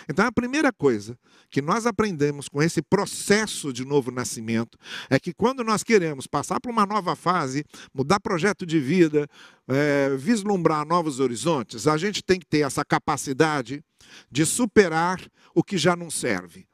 Então, 0.08 0.26
a 0.26 0.32
primeira 0.32 0.72
coisa 0.72 1.18
que 1.50 1.62
nós 1.62 1.86
aprendemos 1.86 2.48
com 2.48 2.62
esse 2.62 2.82
processo 2.82 3.74
de 3.74 3.86
novo 3.86 4.12
nascimento 4.12 4.78
é 5.10 5.20
que 5.20 5.34
quando 5.34 5.64
nós 5.64 5.84
queremos 5.84 6.28
passar 6.28 6.60
para 6.60 6.72
uma 6.72 6.86
nova 6.86 7.16
fase, 7.16 7.66
mudar 7.94 8.20
projeto 8.20 8.66
de 8.66 8.80
vida, 8.80 9.28
é, 9.68 10.16
vislumbrar 10.18 10.86
novos 10.86 11.20
horizontes, 11.20 11.88
a 11.88 11.98
gente 11.98 12.24
tem 12.24 12.40
que 12.40 12.46
ter 12.46 12.60
essa 12.60 12.84
capacidade 12.86 13.84
de 14.32 14.46
superar 14.46 15.22
o 15.54 15.64
que 15.64 15.78
já 15.78 15.96
não 15.96 16.10
serve, 16.10 16.68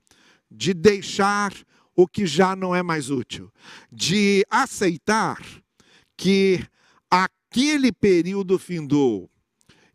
de 0.49 0.73
deixar 0.73 1.53
o 1.95 2.07
que 2.07 2.25
já 2.25 2.55
não 2.55 2.75
é 2.75 2.83
mais 2.83 3.09
útil, 3.09 3.51
de 3.91 4.45
aceitar 4.49 5.37
que 6.17 6.63
aquele 7.09 7.91
período 7.91 8.59
findou 8.59 9.29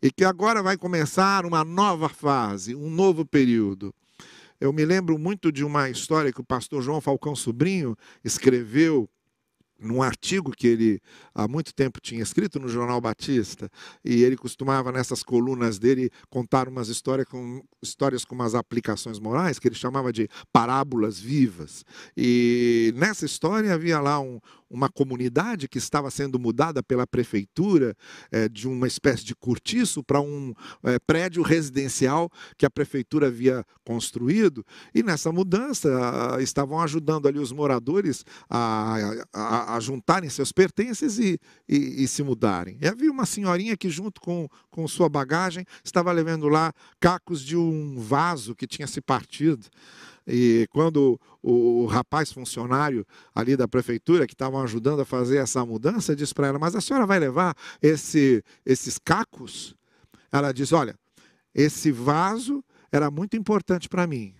e 0.01 0.11
que 0.11 0.23
agora 0.23 0.63
vai 0.63 0.77
começar 0.77 1.45
uma 1.45 1.63
nova 1.63 2.09
fase, 2.09 2.75
um 2.75 2.89
novo 2.89 3.25
período. 3.25 3.93
Eu 4.59 4.73
me 4.73 4.83
lembro 4.85 5.17
muito 5.17 5.51
de 5.51 5.63
uma 5.63 5.89
história 5.89 6.31
que 6.31 6.41
o 6.41 6.45
pastor 6.45 6.81
João 6.81 7.01
Falcão 7.01 7.35
Sobrinho 7.35 7.95
escreveu 8.23 9.09
num 9.81 10.01
artigo 10.03 10.51
que 10.51 10.67
ele 10.67 11.01
há 11.33 11.47
muito 11.47 11.73
tempo 11.73 11.99
tinha 11.99 12.21
escrito 12.21 12.59
no 12.59 12.69
Jornal 12.69 13.01
Batista, 13.01 13.69
e 14.05 14.23
ele 14.23 14.37
costumava 14.37 14.91
nessas 14.91 15.23
colunas 15.23 15.79
dele 15.79 16.11
contar 16.29 16.67
umas 16.69 16.87
histórias 16.87 17.27
com, 17.27 17.63
histórias 17.81 18.23
com 18.23 18.35
umas 18.35 18.53
aplicações 18.53 19.19
morais, 19.19 19.57
que 19.57 19.67
ele 19.67 19.75
chamava 19.75 20.13
de 20.13 20.29
parábolas 20.53 21.19
vivas. 21.19 21.83
E 22.15 22.93
nessa 22.95 23.25
história 23.25 23.73
havia 23.73 23.99
lá 23.99 24.19
um, 24.19 24.39
uma 24.71 24.89
comunidade 24.89 25.67
que 25.67 25.77
estava 25.77 26.09
sendo 26.09 26.39
mudada 26.39 26.81
pela 26.81 27.05
prefeitura 27.05 27.95
é, 28.31 28.47
de 28.47 28.67
uma 28.67 28.87
espécie 28.87 29.25
de 29.25 29.35
cortiço 29.35 30.01
para 30.03 30.21
um 30.21 30.53
é, 30.83 30.97
prédio 30.97 31.43
residencial 31.43 32.31
que 32.57 32.65
a 32.65 32.69
prefeitura 32.69 33.27
havia 33.27 33.65
construído. 33.83 34.65
E 34.95 35.03
nessa 35.03 35.31
mudança 35.31 35.89
a, 36.35 36.41
estavam 36.41 36.79
ajudando 36.79 37.27
ali 37.27 37.37
os 37.37 37.51
moradores 37.51 38.23
a, 38.49 38.97
a, 39.33 39.75
a 39.75 39.79
juntarem 39.79 40.29
seus 40.29 40.51
pertences 40.51 41.19
e, 41.19 41.37
e, 41.67 42.03
e, 42.03 42.07
se 42.07 42.23
mudarem. 42.23 42.77
E 42.81 42.87
havia 42.87 43.11
uma 43.11 43.25
senhorinha 43.25 43.75
que, 43.75 43.89
junto 43.89 44.21
com, 44.21 44.47
com 44.69 44.87
sua 44.87 45.09
bagagem, 45.09 45.65
estava 45.83 46.11
levando 46.11 46.47
lá 46.47 46.73
cacos 46.99 47.41
de 47.41 47.57
um 47.57 47.99
vaso 47.99 48.55
que 48.55 48.65
tinha 48.65 48.87
se 48.87 49.01
partido. 49.01 49.67
E 50.27 50.67
quando 50.69 51.19
o, 51.41 51.85
rapaz 51.85 52.31
funcionário 52.31 53.05
ali 53.33 53.55
da 53.55 53.67
prefeitura, 53.67 54.27
que 54.27 54.33
estavam 54.33 54.61
ajudando 54.61 55.01
a 55.01 55.05
fazer 55.05 55.37
essa 55.37 55.65
mudança, 55.65 56.15
disse 56.15 56.33
para 56.33 56.47
ela: 56.47 56.59
Mas 56.59 56.75
a 56.75 56.81
senhora 56.81 57.05
vai 57.05 57.19
levar 57.19 57.55
esse, 57.81 58.43
esses 58.65 58.97
cacos? 58.97 59.75
Ela 60.31 60.51
disse: 60.51 60.75
Olha, 60.75 60.95
esse 61.53 61.91
vaso 61.91 62.63
era 62.91 63.09
muito 63.09 63.35
importante 63.35 63.89
para 63.89 64.05
mim. 64.05 64.35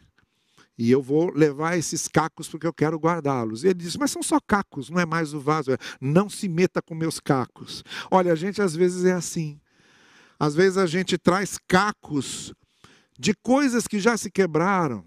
E 0.77 0.89
eu 0.89 1.01
vou 1.01 1.31
levar 1.31 1.77
esses 1.77 2.07
cacos 2.07 2.47
porque 2.47 2.65
eu 2.65 2.73
quero 2.73 2.97
guardá-los. 2.97 3.63
Ele 3.63 3.75
disse: 3.75 3.97
Mas 3.97 4.11
são 4.11 4.23
só 4.23 4.39
cacos, 4.39 4.89
não 4.89 4.99
é 4.99 5.05
mais 5.05 5.33
o 5.33 5.39
vaso. 5.39 5.71
Não 5.99 6.29
se 6.29 6.47
meta 6.47 6.81
com 6.81 6.95
meus 6.95 7.19
cacos. 7.19 7.83
Olha, 8.09 8.31
a 8.31 8.35
gente 8.35 8.61
às 8.61 8.75
vezes 8.75 9.05
é 9.05 9.13
assim. 9.13 9.59
Às 10.39 10.55
vezes 10.55 10.77
a 10.77 10.87
gente 10.87 11.17
traz 11.19 11.59
cacos 11.67 12.53
de 13.19 13.35
coisas 13.43 13.87
que 13.87 13.99
já 13.99 14.17
se 14.17 14.31
quebraram, 14.31 15.05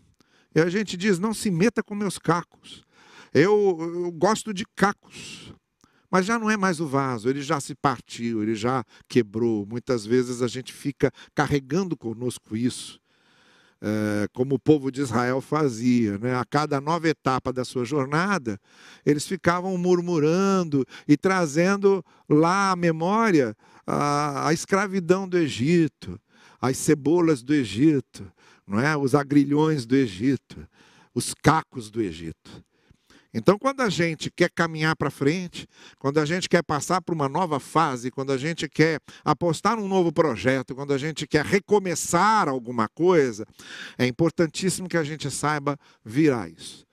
e 0.54 0.60
a 0.60 0.68
gente 0.68 0.96
diz: 0.96 1.18
não 1.18 1.34
se 1.34 1.50
meta 1.50 1.82
com 1.82 1.94
meus 1.94 2.18
cacos. 2.18 2.84
Eu, 3.32 3.76
eu 3.80 4.12
gosto 4.12 4.54
de 4.54 4.64
cacos. 4.76 5.52
Mas 6.10 6.26
já 6.26 6.38
não 6.38 6.48
é 6.48 6.56
mais 6.56 6.78
o 6.78 6.86
vaso, 6.86 7.28
ele 7.28 7.42
já 7.42 7.58
se 7.58 7.74
partiu, 7.74 8.40
ele 8.40 8.54
já 8.54 8.84
quebrou. 9.08 9.66
Muitas 9.66 10.06
vezes 10.06 10.42
a 10.42 10.46
gente 10.46 10.72
fica 10.72 11.10
carregando 11.34 11.96
conosco 11.96 12.56
isso. 12.56 13.00
É, 13.82 14.28
como 14.32 14.54
o 14.54 14.58
povo 14.58 14.92
de 14.92 15.00
Israel 15.00 15.40
fazia. 15.40 16.16
Né? 16.18 16.32
A 16.36 16.44
cada 16.44 16.80
nova 16.80 17.08
etapa 17.08 17.52
da 17.52 17.64
sua 17.64 17.84
jornada, 17.84 18.60
eles 19.04 19.26
ficavam 19.26 19.76
murmurando 19.76 20.86
e 21.08 21.16
trazendo 21.16 22.02
lá 22.28 22.70
à 22.70 22.76
memória 22.76 23.56
a, 23.84 24.48
a 24.48 24.52
escravidão 24.52 25.28
do 25.28 25.36
Egito, 25.36 26.18
as 26.60 26.76
cebolas 26.76 27.42
do 27.42 27.52
Egito, 27.52 28.24
não 28.66 28.80
é? 28.80 28.96
Os 28.96 29.14
agrilhões 29.14 29.86
do 29.86 29.94
Egito, 29.96 30.66
os 31.14 31.34
cacos 31.34 31.90
do 31.90 32.00
Egito. 32.00 32.64
Então, 33.36 33.58
quando 33.58 33.80
a 33.80 33.90
gente 33.90 34.30
quer 34.30 34.48
caminhar 34.48 34.94
para 34.94 35.10
frente, 35.10 35.66
quando 35.98 36.18
a 36.18 36.24
gente 36.24 36.48
quer 36.48 36.62
passar 36.62 37.02
para 37.02 37.12
uma 37.12 37.28
nova 37.28 37.58
fase, 37.58 38.08
quando 38.08 38.30
a 38.30 38.38
gente 38.38 38.68
quer 38.68 39.00
apostar 39.24 39.76
num 39.76 39.88
novo 39.88 40.12
projeto, 40.12 40.72
quando 40.72 40.92
a 40.92 40.98
gente 40.98 41.26
quer 41.26 41.44
recomeçar 41.44 42.48
alguma 42.48 42.88
coisa, 42.88 43.44
é 43.98 44.06
importantíssimo 44.06 44.88
que 44.88 44.96
a 44.96 45.02
gente 45.02 45.28
saiba 45.32 45.76
virar 46.04 46.48
isso. 46.48 46.86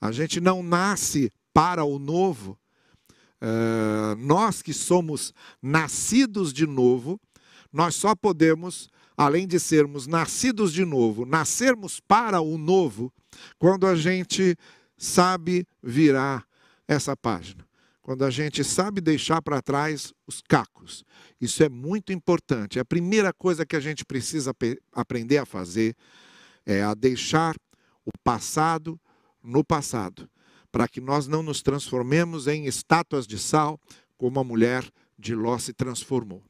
A 0.00 0.12
gente 0.12 0.40
não 0.40 0.62
nasce 0.62 1.32
para 1.52 1.82
o 1.82 1.98
novo. 1.98 2.56
Uh, 3.42 4.14
nós 4.18 4.62
que 4.62 4.72
somos 4.72 5.34
nascidos 5.60 6.52
de 6.52 6.66
novo, 6.66 7.20
nós 7.72 7.96
só 7.96 8.14
podemos 8.14 8.88
além 9.18 9.48
de 9.48 9.58
sermos 9.58 10.06
nascidos 10.06 10.72
de 10.72 10.84
novo, 10.84 11.26
nascermos 11.26 11.98
para 11.98 12.40
o 12.40 12.56
novo, 12.56 13.12
quando 13.58 13.84
a 13.84 13.96
gente 13.96 14.56
sabe 14.96 15.66
virar 15.82 16.46
essa 16.86 17.16
página. 17.16 17.66
Quando 18.00 18.24
a 18.24 18.30
gente 18.30 18.62
sabe 18.62 19.00
deixar 19.00 19.42
para 19.42 19.60
trás 19.60 20.14
os 20.26 20.40
cacos. 20.40 21.04
Isso 21.40 21.62
é 21.64 21.68
muito 21.68 22.12
importante. 22.12 22.78
A 22.78 22.84
primeira 22.84 23.32
coisa 23.32 23.66
que 23.66 23.76
a 23.76 23.80
gente 23.80 24.04
precisa 24.04 24.54
aprender 24.92 25.38
a 25.38 25.44
fazer 25.44 25.96
é 26.64 26.82
a 26.82 26.94
deixar 26.94 27.56
o 28.06 28.10
passado 28.22 28.98
no 29.42 29.64
passado, 29.64 30.30
para 30.70 30.86
que 30.86 31.00
nós 31.00 31.26
não 31.26 31.42
nos 31.42 31.60
transformemos 31.60 32.46
em 32.46 32.66
estátuas 32.66 33.26
de 33.26 33.38
sal, 33.38 33.80
como 34.16 34.38
a 34.38 34.44
mulher 34.44 34.88
de 35.18 35.34
Ló 35.34 35.58
se 35.58 35.72
transformou. 35.72 36.42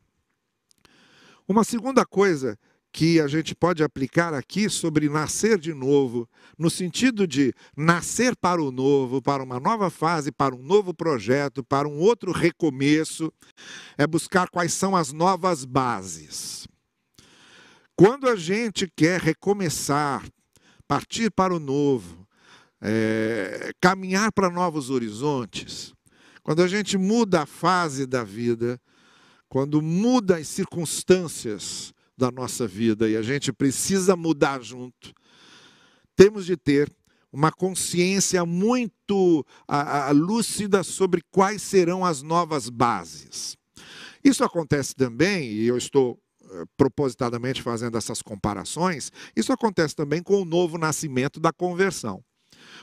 Uma 1.48 1.64
segunda 1.64 2.04
coisa 2.04 2.58
que 2.92 3.18
a 3.18 3.26
gente 3.26 3.54
pode 3.54 3.82
aplicar 3.82 4.34
aqui 4.34 4.68
sobre 4.68 5.08
nascer 5.08 5.58
de 5.58 5.72
novo, 5.72 6.28
no 6.58 6.68
sentido 6.68 7.26
de 7.26 7.54
nascer 7.74 8.36
para 8.36 8.62
o 8.62 8.70
novo, 8.70 9.22
para 9.22 9.42
uma 9.42 9.58
nova 9.58 9.88
fase, 9.88 10.30
para 10.30 10.54
um 10.54 10.62
novo 10.62 10.92
projeto, 10.92 11.64
para 11.64 11.88
um 11.88 11.96
outro 12.00 12.32
recomeço, 12.32 13.32
é 13.96 14.06
buscar 14.06 14.50
quais 14.50 14.74
são 14.74 14.94
as 14.94 15.10
novas 15.10 15.64
bases. 15.64 16.68
Quando 17.96 18.28
a 18.28 18.36
gente 18.36 18.86
quer 18.94 19.18
recomeçar, 19.18 20.22
partir 20.86 21.30
para 21.30 21.54
o 21.54 21.58
novo, 21.58 22.28
é, 22.78 23.72
caminhar 23.80 24.32
para 24.32 24.50
novos 24.50 24.90
horizontes, 24.90 25.94
quando 26.42 26.60
a 26.62 26.68
gente 26.68 26.98
muda 26.98 27.42
a 27.42 27.46
fase 27.46 28.06
da 28.06 28.22
vida, 28.22 28.78
quando 29.48 29.80
muda 29.80 30.36
as 30.36 30.48
circunstâncias 30.48 31.92
da 32.16 32.30
nossa 32.30 32.66
vida 32.66 33.08
e 33.08 33.16
a 33.16 33.22
gente 33.22 33.52
precisa 33.52 34.16
mudar 34.16 34.60
junto. 34.60 35.12
Temos 36.16 36.44
de 36.44 36.56
ter 36.56 36.92
uma 37.32 37.52
consciência 37.52 38.44
muito 38.44 39.46
a, 39.66 40.08
a, 40.08 40.10
lúcida 40.10 40.82
sobre 40.82 41.22
quais 41.30 41.62
serão 41.62 42.04
as 42.04 42.22
novas 42.22 42.68
bases. 42.68 43.56
Isso 44.24 44.42
acontece 44.42 44.94
também, 44.94 45.50
e 45.52 45.66
eu 45.66 45.76
estou 45.76 46.18
eh, 46.50 46.64
propositadamente 46.76 47.62
fazendo 47.62 47.96
essas 47.96 48.20
comparações, 48.20 49.12
isso 49.36 49.52
acontece 49.52 49.94
também 49.94 50.22
com 50.22 50.42
o 50.42 50.44
novo 50.44 50.76
nascimento 50.76 51.38
da 51.38 51.52
conversão. 51.52 52.24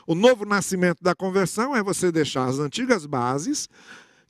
O 0.08 0.16
novo 0.16 0.46
nascimento 0.46 1.04
da 1.04 1.14
conversão 1.14 1.76
é 1.76 1.84
você 1.84 2.12
deixar 2.12 2.46
as 2.46 2.60
antigas 2.60 3.06
bases 3.06 3.68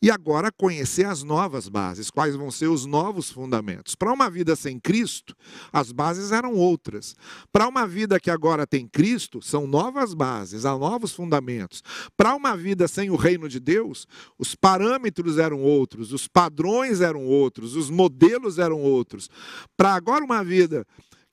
e 0.01 0.11
agora 0.11 0.51
conhecer 0.51 1.05
as 1.05 1.23
novas 1.23 1.67
bases, 1.67 2.09
quais 2.09 2.35
vão 2.35 2.51
ser 2.51 2.67
os 2.67 2.85
novos 2.85 3.31
fundamentos. 3.31 3.95
Para 3.95 4.13
uma 4.13 4.29
vida 4.29 4.55
sem 4.55 4.79
Cristo, 4.79 5.35
as 5.71 5.91
bases 5.91 6.31
eram 6.31 6.53
outras. 6.53 7.15
Para 7.51 7.67
uma 7.67 7.87
vida 7.87 8.19
que 8.19 8.29
agora 8.29 8.67
tem 8.67 8.87
Cristo, 8.87 9.41
são 9.41 9.65
novas 9.65 10.13
bases, 10.13 10.65
há 10.65 10.77
novos 10.77 11.13
fundamentos. 11.13 11.81
Para 12.15 12.35
uma 12.35 12.55
vida 12.55 12.87
sem 12.87 13.09
o 13.09 13.15
reino 13.15 13.47
de 13.47 13.59
Deus, 13.59 14.05
os 14.37 14.55
parâmetros 14.55 15.37
eram 15.37 15.61
outros, 15.61 16.11
os 16.11 16.27
padrões 16.27 17.01
eram 17.01 17.25
outros, 17.25 17.75
os 17.75 17.89
modelos 17.89 18.59
eram 18.59 18.81
outros. 18.81 19.29
Para 19.77 19.95
agora 19.95 20.23
uma 20.23 20.43
vida 20.43 20.85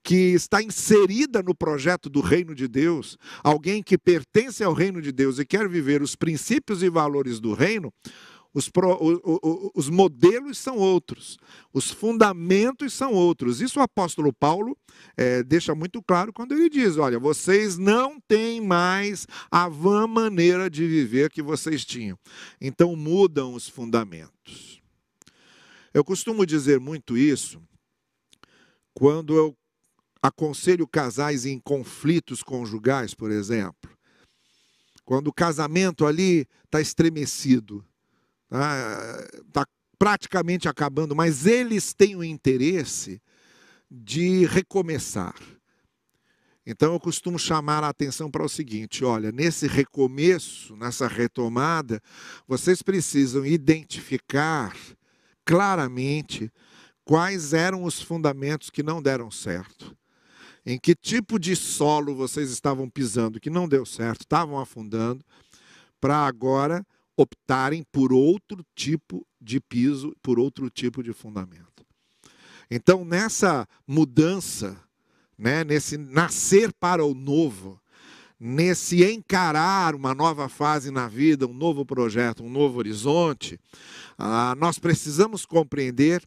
que 0.03 0.33
está 0.33 0.61
inserida 0.61 1.43
no 1.43 1.55
projeto 1.55 2.11
do 2.11 2.21
reino 2.21 2.55
de 2.55 2.67
Deus, 2.67 3.17
alguém 3.43 3.83
que 3.83 3.97
pertence 3.97 4.65
ao 4.65 4.73
reino 4.73 5.01
de 5.01 5.13
Deus 5.13 5.39
e 5.39 5.45
quer 5.45 5.69
viver 5.69 6.03
os 6.03 6.17
princípios 6.17 6.83
e 6.83 6.91
valores 6.91 7.39
do 7.39 7.55
reino, 7.55 7.93
os, 8.55 8.69
pro, 8.69 8.93
o, 8.93 9.21
o, 9.25 9.71
os 9.75 9.89
modelos 9.89 10.59
são 10.59 10.77
outros, 10.77 11.39
os 11.73 11.91
fundamentos 11.91 12.93
são 12.93 13.13
outros. 13.13 13.61
Isso 13.61 13.81
o 13.81 13.83
apóstolo 13.83 14.33
Paulo 14.33 14.77
é, 15.17 15.43
deixa 15.43 15.75
muito 15.75 16.03
claro 16.03 16.33
quando 16.33 16.53
ele 16.53 16.69
diz: 16.69 16.99
olha, 16.99 17.19
vocês 17.19 17.79
não 17.79 18.21
têm 18.21 18.61
mais 18.61 19.27
a 19.51 19.69
vã 19.69 20.07
maneira 20.07 20.69
de 20.69 20.87
viver 20.87 21.31
que 21.31 21.43
vocês 21.43 21.85
tinham. 21.85 22.19
Então 22.61 22.95
mudam 22.95 23.55
os 23.55 23.69
fundamentos. 23.69 24.83
Eu 25.95 26.05
costumo 26.05 26.47
dizer 26.47 26.81
muito 26.81 27.17
isso 27.17 27.63
quando 28.95 29.35
eu 29.35 29.57
aconselho 30.23 30.87
casais 30.87 31.45
em 31.45 31.59
conflitos 31.59 32.43
conjugais, 32.43 33.15
por 33.15 33.31
exemplo. 33.31 33.91
Quando 35.05 35.29
o 35.29 35.33
casamento 35.33 36.07
ali 36.07 36.47
está 36.65 36.81
estremecido, 36.81 37.85
está 38.53 39.27
tá 39.53 39.67
praticamente 39.99 40.69
acabando, 40.69 41.15
mas 41.15 41.47
eles 41.47 41.95
têm 41.95 42.17
o 42.17 42.25
interesse 42.25 43.23
de 43.91 44.45
recomeçar. 44.47 45.35
Então 46.65 46.93
eu 46.93 47.01
costumo 47.01 47.39
chamar 47.39 47.83
a 47.83 47.89
atenção 47.89 48.31
para 48.31 48.45
o 48.45 48.49
seguinte: 48.49 49.05
olha, 49.05 49.33
nesse 49.33 49.67
recomeço, 49.67 50.77
nessa 50.77 51.09
retomada, 51.09 52.01
vocês 52.47 52.83
precisam 52.83 53.45
identificar 53.45 54.77
claramente 55.45 56.51
quais 57.05 57.53
eram 57.53 57.83
os 57.85 58.01
fundamentos 58.01 58.71
que 58.71 58.83
não 58.83 59.03
deram 59.03 59.31
certo. 59.31 59.97
Em 60.65 60.79
que 60.79 60.95
tipo 60.95 61.41
de 61.41 61.57
solo 61.57 62.15
vocês 62.15 62.51
estavam 62.51 62.89
pisando 62.89 63.41
que 63.41 63.51
não 63.51 63.69
deu 63.69 63.85
certo, 63.85 64.21
estavam 64.21 64.61
afundando, 64.61 65.25
para 66.01 66.17
agora 66.19 66.87
optarem 67.23 67.85
por 67.91 68.13
outro 68.13 68.65
tipo 68.75 69.27
de 69.41 69.61
piso, 69.61 70.15
por 70.23 70.39
outro 70.39 70.69
tipo 70.69 71.03
de 71.03 71.13
fundamento. 71.13 71.87
Então, 72.71 73.05
nessa 73.05 73.67
mudança, 73.87 74.77
né, 75.39 75.65
nesse 75.65 75.97
nascer 75.97 76.73
para 76.73 77.05
o 77.05 77.15
novo, 77.15 77.81
nesse 78.39 79.05
encarar 79.05 79.95
uma 79.95 80.15
nova 80.15 80.49
fase 80.49 80.91
na 80.91 81.07
vida, 81.07 81.47
um 81.47 81.55
novo 81.55 81.85
projeto, 81.87 82.43
um 82.43 82.51
novo 82.51 82.79
horizonte, 82.79 83.59
ah, 84.19 84.55
nós 84.59 84.79
precisamos 84.79 85.47
compreender 85.47 86.23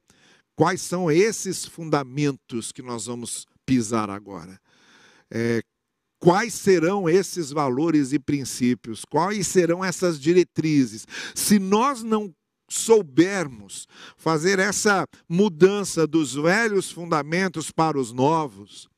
quais 0.56 0.82
são 0.82 1.12
esses 1.12 1.66
fundamentos 1.66 2.72
que 2.72 2.82
nós 2.82 3.06
vamos 3.06 3.46
pisar 3.66 4.10
agora. 4.10 4.60
É, 5.30 5.62
Quais 6.25 6.55
serão 6.55 7.08
esses 7.08 7.51
valores 7.51 8.12
e 8.12 8.17
princípios? 8.17 9.05
Quais 9.05 9.46
serão 9.46 9.86
essas 9.86 10.20
diretrizes? 10.20 11.05
Se 11.36 11.60
nós 11.60 12.01
não 12.01 12.34
soubermos 12.67 13.88
fazer 14.17 14.58
essa 14.58 15.05
mudança 15.29 16.08
dos 16.08 16.34
velhos 16.34 16.89
fundamentos 16.89 17.70
para 17.70 18.00
os 18.00 18.12
novos, 18.12 18.89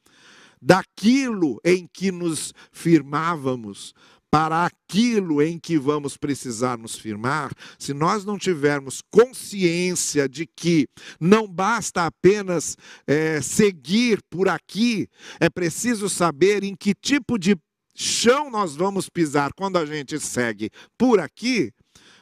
daquilo 0.61 1.59
em 1.65 1.85
que 1.85 2.13
nos 2.13 2.53
firmávamos, 2.71 3.93
para 4.29 4.65
aquilo 4.65 5.41
em 5.41 5.57
que 5.57 5.77
vamos 5.77 6.17
precisar 6.17 6.77
nos 6.77 6.95
firmar, 6.95 7.51
se 7.79 7.93
nós 7.93 8.25
não 8.25 8.37
tivermos 8.37 9.01
consciência 9.09 10.27
de 10.27 10.45
que 10.45 10.87
não 11.19 11.47
basta 11.47 12.05
apenas 12.05 12.75
é, 13.05 13.41
seguir 13.41 14.21
por 14.29 14.49
aqui, 14.49 15.07
é 15.39 15.49
preciso 15.49 16.09
saber 16.09 16.63
em 16.63 16.75
que 16.75 16.93
tipo 16.93 17.37
de 17.39 17.55
chão 17.95 18.51
nós 18.51 18.75
vamos 18.75 19.09
pisar 19.09 19.51
quando 19.53 19.77
a 19.77 19.85
gente 19.85 20.19
segue 20.19 20.69
por 20.97 21.19
aqui, 21.19 21.71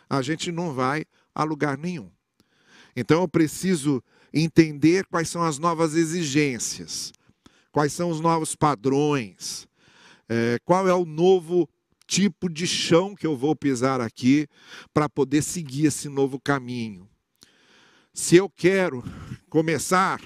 a 0.10 0.22
gente 0.22 0.52
não 0.52 0.74
vai 0.74 1.06
a 1.34 1.44
lugar 1.44 1.78
nenhum. 1.78 2.10
Então 2.96 3.22
eu 3.22 3.28
preciso 3.28 4.02
entender 4.34 5.06
quais 5.08 5.30
são 5.30 5.44
as 5.44 5.58
novas 5.58 5.96
exigências, 5.96 7.12
quais 7.72 7.92
são 7.92 8.10
os 8.10 8.22
novos 8.22 8.56
padrões, 8.56 9.68
é, 10.30 10.58
qual 10.64 10.88
é 10.88 10.94
o 10.94 11.06
novo 11.06 11.68
tipo 12.08 12.50
de 12.50 12.68
chão 12.68 13.16
que 13.16 13.26
eu 13.26 13.36
vou 13.36 13.56
pisar 13.56 14.02
aqui 14.02 14.48
para 14.94 15.10
poder 15.10 15.42
seguir 15.42 15.88
esse 15.88 16.10
novo 16.10 16.40
caminho. 16.40 17.08
Se 18.14 18.36
eu 18.36 18.50
quero 18.50 19.04
começar 19.50 20.22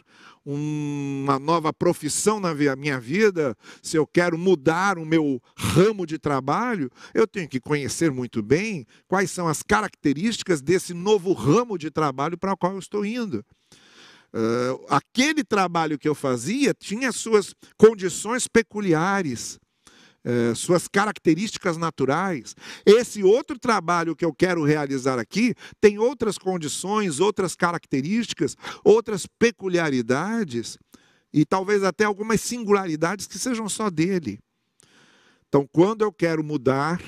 uma 0.46 1.38
nova 1.38 1.72
profissão 1.72 2.40
na 2.40 2.54
minha 2.76 3.00
vida, 3.00 3.56
se 3.82 3.98
eu 3.98 4.08
quero 4.08 4.38
mudar 4.38 4.98
o 4.98 5.06
meu 5.06 5.42
ramo 5.56 6.06
de 6.06 6.18
trabalho, 6.18 6.90
eu 7.14 7.28
tenho 7.28 7.48
que 7.48 7.60
conhecer 7.60 8.12
muito 8.12 8.42
bem 8.42 8.86
quais 9.08 9.30
são 9.30 9.48
as 9.48 9.62
características 9.62 10.62
desse 10.62 10.94
novo 10.94 11.34
ramo 11.34 11.78
de 11.78 11.92
trabalho 11.92 12.38
para 12.38 12.54
o 12.54 12.58
qual 12.58 12.74
eu 12.74 12.80
estou 12.80 13.06
indo. 13.06 13.46
Uh, 14.34 14.86
aquele 14.90 15.44
trabalho 15.44 15.98
que 15.98 16.08
eu 16.08 16.14
fazia 16.14 16.74
tinha 16.74 17.12
suas 17.12 17.54
condições 17.78 18.48
peculiares. 18.48 19.60
Eh, 20.22 20.54
suas 20.54 20.86
características 20.86 21.78
naturais. 21.78 22.54
Esse 22.86 23.24
outro 23.24 23.58
trabalho 23.58 24.16
que 24.16 24.26
eu 24.26 24.34
quero 24.34 24.66
realizar 24.66 25.18
aqui 25.18 25.56
tem 25.80 25.98
outras 25.98 26.38
condições, 26.38 27.22
outras 27.22 27.56
características, 27.56 28.58
outras 28.84 29.26
peculiaridades 29.26 30.78
e 31.34 31.46
talvez 31.46 31.84
até 31.84 32.04
algumas 32.04 32.42
singularidades 32.42 33.28
que 33.28 33.40
sejam 33.40 33.70
só 33.70 33.90
dele. 33.90 34.40
Então, 35.48 35.66
quando 35.72 36.02
eu 36.02 36.12
quero 36.12 36.44
mudar, 36.44 37.02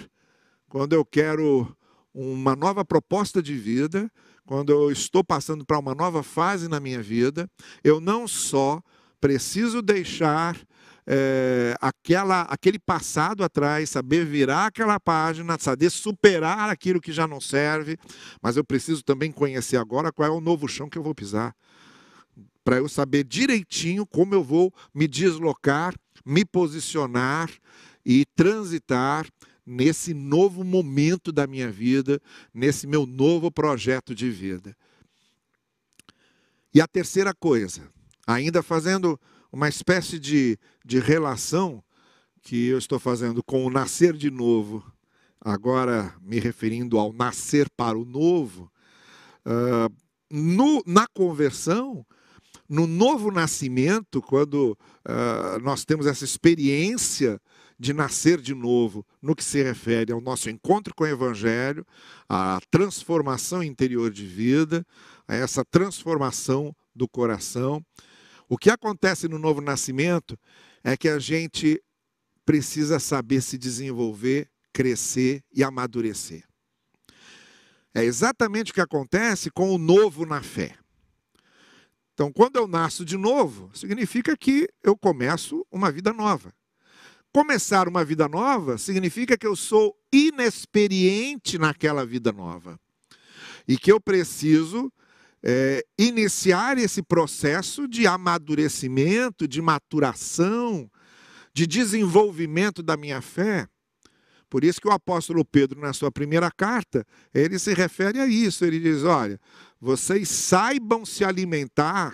quando 0.69 0.93
eu 0.93 1.03
quero 1.03 1.75
uma 2.13 2.55
nova 2.55 2.85
proposta 2.85 3.41
de 3.41 3.55
vida, 3.55 4.09
quando 4.45 4.71
eu 4.71 4.89
estou 4.89 5.21
passando 5.23 5.65
para 5.65 5.77
uma 5.77 5.93
nova 5.93 6.23
fase 6.23 6.69
na 6.69 6.79
minha 6.79 7.01
vida, 7.01 7.49
eu 7.83 7.99
não 7.99 8.25
só 8.25 8.81
preciso 9.19 9.81
deixar 9.81 10.57
é, 11.13 11.75
aquela, 11.81 12.43
aquele 12.43 12.79
passado 12.79 13.43
atrás, 13.43 13.89
saber 13.89 14.25
virar 14.25 14.67
aquela 14.67 14.97
página, 14.97 15.59
saber 15.59 15.89
superar 15.89 16.69
aquilo 16.69 17.01
que 17.01 17.11
já 17.11 17.27
não 17.27 17.41
serve, 17.41 17.97
mas 18.41 18.55
eu 18.55 18.63
preciso 18.63 19.03
também 19.03 19.29
conhecer 19.29 19.75
agora 19.75 20.09
qual 20.09 20.29
é 20.29 20.31
o 20.31 20.39
novo 20.39 20.69
chão 20.69 20.89
que 20.89 20.97
eu 20.97 21.03
vou 21.03 21.13
pisar, 21.13 21.53
para 22.63 22.77
eu 22.77 22.87
saber 22.87 23.25
direitinho 23.25 24.05
como 24.05 24.33
eu 24.33 24.41
vou 24.41 24.73
me 24.95 25.05
deslocar, 25.05 25.93
me 26.25 26.45
posicionar 26.45 27.51
e 28.05 28.25
transitar 28.33 29.27
nesse 29.65 30.13
novo 30.13 30.63
momento 30.63 31.29
da 31.29 31.45
minha 31.45 31.69
vida, 31.69 32.21
nesse 32.53 32.87
meu 32.87 33.05
novo 33.05 33.51
projeto 33.51 34.15
de 34.15 34.29
vida. 34.29 34.73
E 36.73 36.79
a 36.79 36.87
terceira 36.87 37.33
coisa, 37.33 37.81
ainda 38.25 38.63
fazendo 38.63 39.19
uma 39.51 39.67
espécie 39.67 40.17
de, 40.17 40.57
de 40.85 40.99
relação 40.99 41.83
que 42.41 42.67
eu 42.67 42.77
estou 42.77 42.99
fazendo 42.99 43.43
com 43.43 43.65
o 43.65 43.69
nascer 43.69 44.13
de 44.13 44.31
novo, 44.31 44.83
agora 45.39 46.15
me 46.21 46.39
referindo 46.39 46.97
ao 46.97 47.13
nascer 47.13 47.69
para 47.75 47.97
o 47.97 48.05
novo, 48.05 48.71
uh, 49.45 49.93
no, 50.29 50.81
na 50.85 51.05
conversão, 51.07 52.05
no 52.67 52.87
novo 52.87 53.29
nascimento, 53.31 54.21
quando 54.21 54.77
uh, 55.05 55.59
nós 55.61 55.83
temos 55.83 56.07
essa 56.07 56.23
experiência 56.23 57.39
de 57.77 57.93
nascer 57.93 58.39
de 58.39 58.53
novo, 58.53 59.05
no 59.21 59.35
que 59.35 59.43
se 59.43 59.61
refere 59.61 60.13
ao 60.13 60.21
nosso 60.21 60.49
encontro 60.49 60.93
com 60.95 61.03
o 61.03 61.07
Evangelho, 61.07 61.85
à 62.29 62.59
transformação 62.69 63.63
interior 63.63 64.11
de 64.11 64.25
vida, 64.25 64.85
a 65.27 65.35
essa 65.35 65.65
transformação 65.65 66.75
do 66.95 67.07
coração, 67.07 67.83
O 68.51 68.57
que 68.57 68.69
acontece 68.69 69.29
no 69.29 69.39
novo 69.39 69.61
nascimento 69.61 70.37
é 70.83 70.97
que 70.97 71.07
a 71.07 71.17
gente 71.17 71.81
precisa 72.45 72.99
saber 72.99 73.41
se 73.41 73.57
desenvolver, 73.57 74.51
crescer 74.73 75.41
e 75.55 75.63
amadurecer. 75.63 76.43
É 77.93 78.03
exatamente 78.03 78.71
o 78.71 78.73
que 78.73 78.81
acontece 78.81 79.49
com 79.49 79.73
o 79.73 79.77
novo 79.77 80.25
na 80.25 80.43
fé. 80.43 80.75
Então, 82.13 82.29
quando 82.29 82.57
eu 82.57 82.67
nasço 82.67 83.05
de 83.05 83.15
novo, 83.15 83.71
significa 83.73 84.35
que 84.35 84.67
eu 84.83 84.97
começo 84.97 85.65
uma 85.71 85.89
vida 85.89 86.11
nova. 86.11 86.53
Começar 87.31 87.87
uma 87.87 88.03
vida 88.03 88.27
nova 88.27 88.77
significa 88.77 89.37
que 89.37 89.47
eu 89.47 89.55
sou 89.55 89.97
inexperiente 90.11 91.57
naquela 91.57 92.05
vida 92.05 92.33
nova. 92.33 92.77
E 93.65 93.77
que 93.77 93.93
eu 93.93 94.01
preciso 94.01 94.91
é, 95.43 95.83
iniciar 95.97 96.77
esse 96.77 97.01
processo 97.01 97.87
de 97.87 98.05
amadurecimento, 98.05 99.47
de 99.47 99.61
maturação, 99.61 100.89
de 101.53 101.65
desenvolvimento 101.65 102.83
da 102.83 102.95
minha 102.95 103.21
fé. 103.21 103.67
Por 104.49 104.63
isso 104.63 104.81
que 104.81 104.87
o 104.87 104.91
apóstolo 104.91 105.45
Pedro, 105.45 105.79
na 105.79 105.93
sua 105.93 106.11
primeira 106.11 106.51
carta, 106.51 107.05
ele 107.33 107.57
se 107.57 107.73
refere 107.73 108.19
a 108.19 108.27
isso. 108.27 108.65
Ele 108.65 108.79
diz: 108.79 109.03
olha, 109.03 109.39
vocês 109.79 110.27
saibam 110.27 111.05
se 111.05 111.23
alimentar 111.23 112.13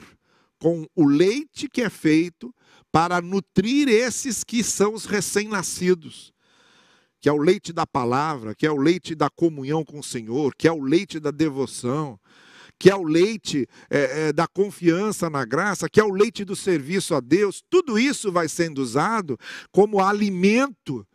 com 0.59 0.85
o 0.95 1.05
leite 1.05 1.67
que 1.67 1.81
é 1.81 1.89
feito 1.89 2.53
para 2.91 3.21
nutrir 3.21 3.89
esses 3.89 4.43
que 4.43 4.63
são 4.63 4.93
os 4.93 5.05
recém-nascidos, 5.05 6.33
que 7.19 7.27
é 7.27 7.31
o 7.31 7.37
leite 7.37 7.73
da 7.73 7.85
palavra, 7.85 8.55
que 8.55 8.65
é 8.65 8.71
o 8.71 8.77
leite 8.77 9.13
da 9.13 9.29
comunhão 9.29 9.83
com 9.83 9.99
o 9.99 10.03
Senhor, 10.03 10.55
que 10.55 10.67
é 10.67 10.71
o 10.71 10.81
leite 10.81 11.19
da 11.19 11.31
devoção, 11.31 12.19
que 12.79 12.89
é 12.89 12.95
o 12.95 13.03
leite 13.03 13.67
é, 13.89 14.27
é, 14.27 14.33
da 14.33 14.47
confiança 14.47 15.29
na 15.29 15.43
graça, 15.43 15.89
que 15.89 15.99
é 15.99 16.03
o 16.03 16.13
leite 16.13 16.45
do 16.45 16.55
serviço 16.55 17.15
a 17.15 17.19
Deus. 17.19 17.63
Tudo 17.69 17.97
isso 17.97 18.31
vai 18.31 18.47
sendo 18.47 18.79
usado 18.79 19.37
como 19.71 19.99
alimento 19.99 21.07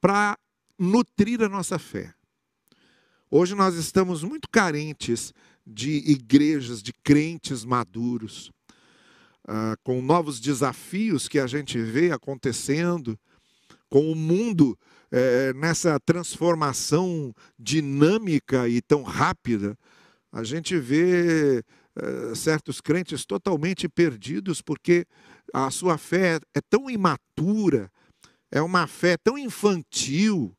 para 0.00 0.38
nutrir 0.78 1.42
a 1.42 1.48
nossa 1.48 1.78
fé. 1.78 2.12
Hoje 3.30 3.54
nós 3.54 3.74
estamos 3.74 4.22
muito 4.22 4.48
carentes 4.50 5.32
de 5.66 5.96
igrejas, 6.10 6.82
de 6.82 6.92
crentes 6.92 7.64
maduros, 7.64 8.52
ah, 9.48 9.76
com 9.82 10.00
novos 10.00 10.38
desafios 10.38 11.26
que 11.26 11.38
a 11.38 11.46
gente 11.46 11.80
vê 11.80 12.12
acontecendo, 12.12 13.18
com 13.88 14.10
o 14.10 14.14
mundo 14.14 14.78
eh, 15.12 15.52
nessa 15.54 15.98
transformação 16.00 17.32
dinâmica 17.58 18.68
e 18.68 18.82
tão 18.82 19.02
rápida. 19.02 19.78
A 20.36 20.44
gente 20.44 20.78
vê 20.78 21.64
eh, 21.96 22.34
certos 22.34 22.78
crentes 22.78 23.24
totalmente 23.24 23.88
perdidos 23.88 24.60
porque 24.60 25.06
a 25.50 25.70
sua 25.70 25.96
fé 25.96 26.38
é 26.54 26.60
tão 26.60 26.90
imatura, 26.90 27.90
é 28.50 28.60
uma 28.60 28.86
fé 28.86 29.16
tão 29.16 29.38
infantil, 29.38 30.54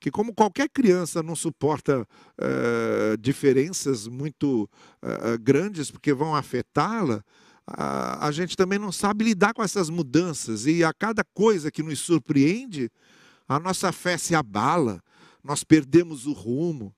que 0.00 0.10
como 0.10 0.34
qualquer 0.34 0.66
criança 0.70 1.22
não 1.22 1.36
suporta 1.36 2.00
uh, 2.00 3.16
diferenças 3.20 4.08
muito 4.08 4.62
uh, 5.02 5.38
grandes 5.42 5.90
porque 5.90 6.14
vão 6.14 6.34
afetá-la, 6.34 7.22
a 7.66 8.30
gente 8.32 8.56
também 8.56 8.78
não 8.78 8.90
sabe 8.90 9.24
lidar 9.26 9.52
com 9.52 9.62
essas 9.62 9.90
mudanças 9.90 10.64
e 10.64 10.82
a 10.82 10.92
cada 10.92 11.22
coisa 11.34 11.70
que 11.70 11.82
nos 11.82 12.00
surpreende, 12.00 12.90
a 13.46 13.60
nossa 13.60 13.92
fé 13.92 14.16
se 14.16 14.34
abala, 14.34 15.02
nós 15.44 15.62
perdemos 15.62 16.26
o 16.26 16.32
rumo. 16.32 16.94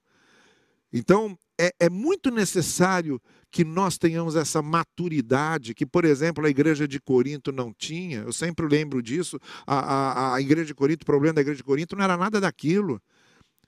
Então, 0.92 1.36
é, 1.60 1.72
é, 1.80 1.90
muito 1.90 2.30
necessário 2.30 3.20
que 3.50 3.64
nós 3.64 3.96
tenhamos 3.96 4.34
essa 4.34 4.60
maturidade, 4.60 5.74
que, 5.74 5.86
por 5.86 6.04
exemplo, 6.04 6.44
a 6.44 6.50
igreja 6.50 6.88
de 6.88 7.00
Corinto 7.00 7.52
não 7.52 7.72
tinha. 7.72 8.20
Eu 8.20 8.32
sempre 8.32 8.66
lembro 8.66 9.02
disso. 9.02 9.38
A, 9.66 9.78
a, 9.78 10.34
a 10.34 10.40
igreja 10.40 10.66
de 10.66 10.74
Corinto, 10.74 11.02
o 11.02 11.06
problema 11.06 11.34
da 11.34 11.40
igreja 11.40 11.58
de 11.58 11.64
Corinto 11.64 11.94
não 11.94 12.04
era 12.04 12.16
nada 12.16 12.40
daquilo. 12.40 13.00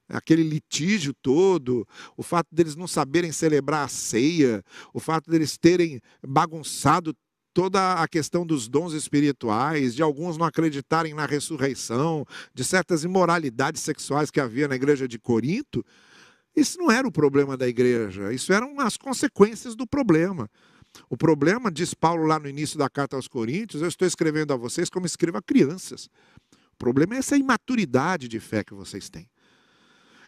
Aquele 0.09 0.43
litígio 0.43 1.13
todo, 1.21 1.87
o 2.17 2.23
fato 2.23 2.49
deles 2.53 2.77
não 2.77 2.87
saberem 2.87 3.33
celebrar 3.33 3.85
a 3.85 3.89
ceia, 3.89 4.63
o 4.95 5.01
fato 5.01 5.31
deles 5.31 5.59
terem 5.59 6.01
bagunçado 6.25 7.13
toda 7.53 7.95
a 7.95 8.07
questão 8.07 8.47
dos 8.47 8.69
dons 8.69 8.93
espirituais, 8.93 9.95
de 9.95 10.03
alguns 10.03 10.37
não 10.37 10.45
acreditarem 10.45 11.15
na 11.15 11.25
ressurreição, 11.25 12.25
de 12.55 12.63
certas 12.63 13.03
imoralidades 13.03 13.83
sexuais 13.83 14.31
que 14.31 14.39
havia 14.39 14.69
na 14.69 14.77
igreja 14.77 15.09
de 15.09 15.19
Corinto, 15.19 15.85
isso 16.57 16.79
não 16.79 16.91
era 16.91 17.07
o 17.07 17.13
problema 17.13 17.57
da 17.57 17.69
igreja, 17.69 18.33
isso 18.33 18.53
eram 18.53 18.81
as 18.81 18.97
consequências 18.97 19.77
do 19.77 19.87
problema. 19.87 20.51
O 21.11 21.17
problema, 21.17 21.71
diz 21.71 21.93
Paulo 21.93 22.25
lá 22.25 22.39
no 22.39 22.49
início 22.49 22.79
da 22.79 22.89
carta 22.89 23.15
aos 23.15 23.29
Coríntios, 23.29 23.83
eu 23.83 23.89
estou 23.89 24.09
escrevendo 24.09 24.55
a 24.55 24.57
vocês 24.57 24.89
como 24.89 25.05
escrevo 25.05 25.37
a 25.37 25.43
crianças. 25.43 26.09
O 26.73 26.77
problema 26.79 27.15
é 27.15 27.19
essa 27.19 27.37
imaturidade 27.37 28.27
de 28.27 28.41
fé 28.41 28.65
que 28.65 28.73
vocês 28.73 29.11
têm. 29.11 29.29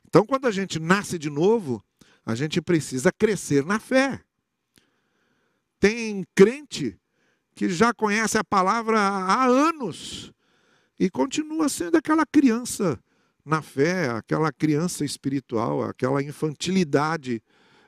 Então, 0.07 0.25
quando 0.27 0.47
a 0.47 0.51
gente 0.51 0.79
nasce 0.79 1.19
de 1.19 1.31
novo, 1.31 1.83
a 2.25 2.35
gente 2.35 2.61
precisa 2.61 3.11
crescer 3.11 3.65
na 3.65 3.79
fé. 3.79 4.21
Tem 5.81 6.27
crente 6.35 6.99
que 7.55 7.69
já 7.69 7.95
conhece 7.95 8.37
a 8.37 8.45
palavra 8.45 9.01
há 9.01 9.45
anos 9.47 10.33
e 10.99 11.09
continua 11.09 11.69
sendo 11.69 11.97
aquela 11.97 12.27
criança 12.27 12.99
na 13.49 13.63
fé, 13.63 14.11
aquela 14.11 14.53
criança 14.53 15.05
espiritual, 15.05 15.83
aquela 15.83 16.23
infantilidade 16.23 17.43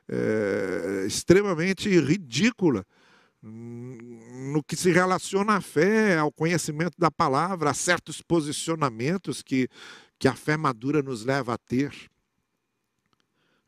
é, 0.08 1.04
extremamente 1.06 1.88
ridícula 2.00 2.84
no 3.42 4.62
que 4.62 4.74
se 4.74 4.90
relaciona 4.90 5.56
à 5.56 5.60
fé, 5.60 6.18
ao 6.18 6.32
conhecimento 6.32 6.94
da 6.98 7.10
palavra, 7.10 7.70
a 7.70 7.74
certos 7.74 8.20
posicionamentos 8.20 9.42
que, 9.42 9.68
que 10.18 10.28
a 10.28 10.34
fé 10.34 10.56
madura 10.56 11.02
nos 11.02 11.24
leva 11.24 11.54
a 11.54 11.58
ter. 11.58 11.92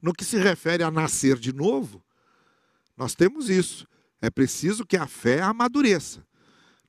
No 0.01 0.13
que 0.13 0.25
se 0.25 0.37
refere 0.39 0.83
a 0.83 0.91
nascer 0.91 1.39
de 1.39 1.53
novo, 1.53 2.03
nós 2.97 3.15
temos 3.15 3.49
isso. 3.49 3.87
É 4.21 4.31
preciso 4.31 4.87
que 4.87 4.97
a 4.97 5.07
fé 5.07 5.41
amadureça. 5.41 6.27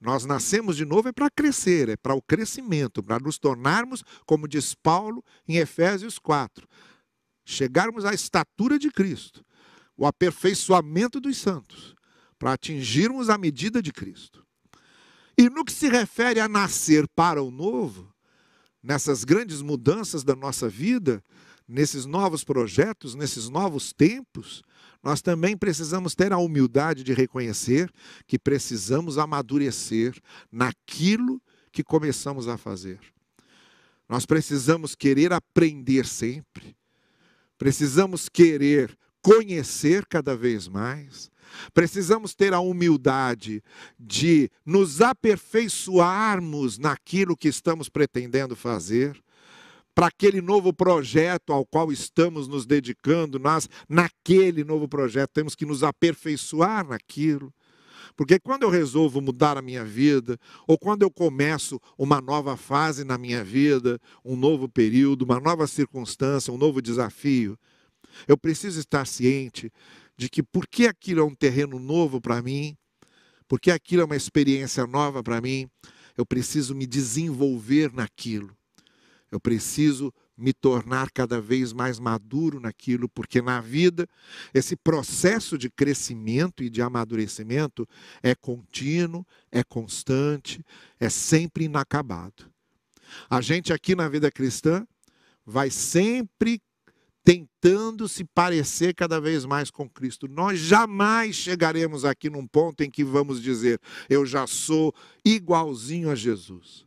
Nós 0.04 0.26
nascemos 0.26 0.76
de 0.76 0.84
novo 0.84 1.08
é 1.08 1.14
para 1.14 1.30
crescer, 1.32 1.88
é 1.88 1.96
para 1.96 2.14
o 2.14 2.22
crescimento, 2.22 3.02
para 3.02 3.20
nos 3.20 3.38
tornarmos, 3.38 4.04
como 4.26 4.50
diz 4.50 4.76
Paulo 4.76 5.24
em 5.48 5.56
Efésios 5.56 6.20
4, 6.20 6.68
chegarmos 7.46 8.04
à 8.04 8.14
estatura 8.14 8.78
de 8.78 8.92
Cristo, 8.92 9.46
o 9.96 10.06
aperfeiçoamento 10.06 11.22
dos 11.22 11.38
santos, 11.38 11.96
para 12.38 12.52
atingirmos 12.52 13.30
a 13.30 13.38
medida 13.38 13.82
de 13.82 13.94
Cristo. 13.94 14.46
E 15.38 15.50
no 15.50 15.64
que 15.64 15.72
se 15.72 15.88
refere 15.88 16.42
a 16.42 16.50
nascer 16.50 17.08
para 17.16 17.42
o 17.42 17.50
novo, 17.50 18.14
nessas 18.84 19.24
grandes 19.24 19.62
mudanças 19.62 20.22
da 20.22 20.36
nossa 20.36 20.68
vida, 20.68 21.24
nesses 21.66 22.06
novos 22.06 22.44
projetos, 22.44 23.16
nesses 23.16 23.48
novos 23.48 23.94
tempos, 23.94 24.64
nós 25.04 25.22
também 25.22 25.58
precisamos 25.58 26.16
ter 26.16 26.32
a 26.32 26.38
humildade 26.38 27.04
de 27.04 27.14
reconhecer 27.14 27.92
que 28.26 28.40
precisamos 28.40 29.18
amadurecer 29.18 30.18
naquilo 30.50 31.42
que 31.72 31.84
começamos 31.84 32.48
a 32.48 32.58
fazer. 32.58 33.00
Nós 34.08 34.26
precisamos 34.26 34.96
querer 34.96 35.34
aprender 35.34 36.06
sempre, 36.06 36.76
precisamos 37.58 38.30
querer 38.30 38.98
conhecer 39.22 40.06
cada 40.06 40.36
vez 40.38 40.68
mais, 40.68 41.30
precisamos 41.74 42.34
ter 42.34 42.54
a 42.54 42.60
humildade 42.60 43.62
de 44.00 44.50
nos 44.66 45.02
aperfeiçoarmos 45.02 46.78
naquilo 46.78 47.36
que 47.36 47.48
estamos 47.48 47.90
pretendendo 47.90 48.56
fazer 48.56 49.22
para 49.96 50.08
aquele 50.08 50.42
novo 50.42 50.74
projeto 50.74 51.54
ao 51.54 51.66
qual 51.66 51.92
estamos 51.92 52.48
nos 52.48 52.66
dedicando, 52.66 53.38
nós, 53.38 53.70
naquele 53.88 54.64
novo 54.64 54.88
projeto, 54.88 55.32
temos 55.34 55.56
que 55.56 55.66
nos 55.66 55.84
aperfeiçoar 55.84 56.88
naquilo. 56.88 57.54
Porque 58.16 58.40
quando 58.40 58.64
eu 58.64 58.70
resolvo 58.70 59.22
mudar 59.22 59.58
a 59.58 59.62
minha 59.62 59.84
vida, 59.84 60.38
ou 60.68 60.78
quando 60.78 61.04
eu 61.04 61.12
começo 61.12 61.80
uma 61.98 62.22
nova 62.22 62.56
fase 62.56 63.04
na 63.04 63.18
minha 63.18 63.44
vida, 63.44 64.00
um 64.24 64.36
novo 64.36 64.68
período, 64.68 65.24
uma 65.24 65.40
nova 65.40 65.66
circunstância, 65.68 66.54
um 66.54 66.58
novo 66.58 66.82
desafio, 66.82 67.58
eu 68.28 68.38
preciso 68.38 68.80
estar 68.80 69.06
ciente 69.06 69.72
de 70.18 70.30
que 70.30 70.44
porque 70.44 70.86
aquilo 70.86 71.22
é 71.22 71.24
um 71.24 71.34
terreno 71.34 71.80
novo 71.80 72.22
para 72.22 72.42
mim, 72.42 72.78
porque 73.48 73.72
aquilo 73.72 74.04
é 74.04 74.06
uma 74.06 74.16
experiência 74.16 74.86
nova 74.86 75.24
para 75.24 75.42
mim, 75.42 75.68
eu 76.16 76.26
preciso 76.26 76.76
me 76.76 76.86
desenvolver 76.86 77.92
naquilo. 77.92 78.56
Eu 79.34 79.40
preciso 79.40 80.14
me 80.38 80.54
tornar 80.54 81.10
cada 81.10 81.42
vez 81.42 81.74
mais 81.74 81.98
maduro 81.98 82.60
naquilo, 82.60 83.10
porque 83.10 83.42
na 83.42 83.60
vida 83.60 84.08
esse 84.54 84.76
processo 84.76 85.58
de 85.58 85.72
crescimento 85.72 86.64
e 86.64 86.70
de 86.70 86.84
amadurecimento 86.84 87.90
é 88.22 88.36
contínuo, 88.36 89.26
é 89.52 89.64
constante, 89.64 90.64
é 91.00 91.10
sempre 91.10 91.64
inacabado. 91.64 92.46
A 93.28 93.42
gente 93.42 93.74
aqui 93.74 93.96
na 93.96 94.08
vida 94.08 94.30
cristã 94.30 94.86
vai 95.44 95.72
sempre 95.72 96.62
tentando 97.24 98.08
se 98.08 98.24
parecer 98.24 98.94
cada 98.94 99.20
vez 99.20 99.46
mais 99.46 99.72
com 99.72 99.90
Cristo. 99.90 100.28
Nós 100.28 100.60
jamais 100.60 101.36
chegaremos 101.36 102.06
aqui 102.06 102.30
num 102.30 102.46
ponto 102.46 102.84
em 102.84 102.92
que 102.92 103.04
vamos 103.04 103.42
dizer, 103.42 103.82
eu 104.08 104.28
já 104.28 104.46
sou 104.46 104.94
igualzinho 105.26 106.12
a 106.12 106.16
Jesus. 106.16 106.86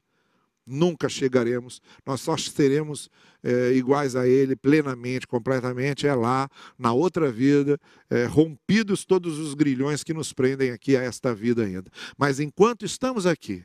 Nunca 0.66 1.09
chegaremos, 1.09 1.81
nós 2.05 2.20
só 2.20 2.37
seremos 2.37 3.09
é, 3.40 3.72
iguais 3.74 4.16
a 4.16 4.26
Ele 4.26 4.57
plenamente, 4.57 5.24
completamente, 5.24 6.09
é 6.09 6.14
lá, 6.14 6.48
na 6.76 6.92
outra 6.92 7.31
vida, 7.31 7.79
é, 8.11 8.24
rompidos 8.24 9.05
todos 9.05 9.38
os 9.38 9.55
grilhões 9.55 10.02
que 10.02 10.12
nos 10.12 10.33
prendem 10.33 10.72
aqui 10.72 10.96
a 10.96 11.02
esta 11.02 11.33
vida 11.33 11.64
ainda. 11.64 11.88
Mas 12.18 12.40
enquanto 12.40 12.85
estamos 12.85 13.26
aqui, 13.26 13.64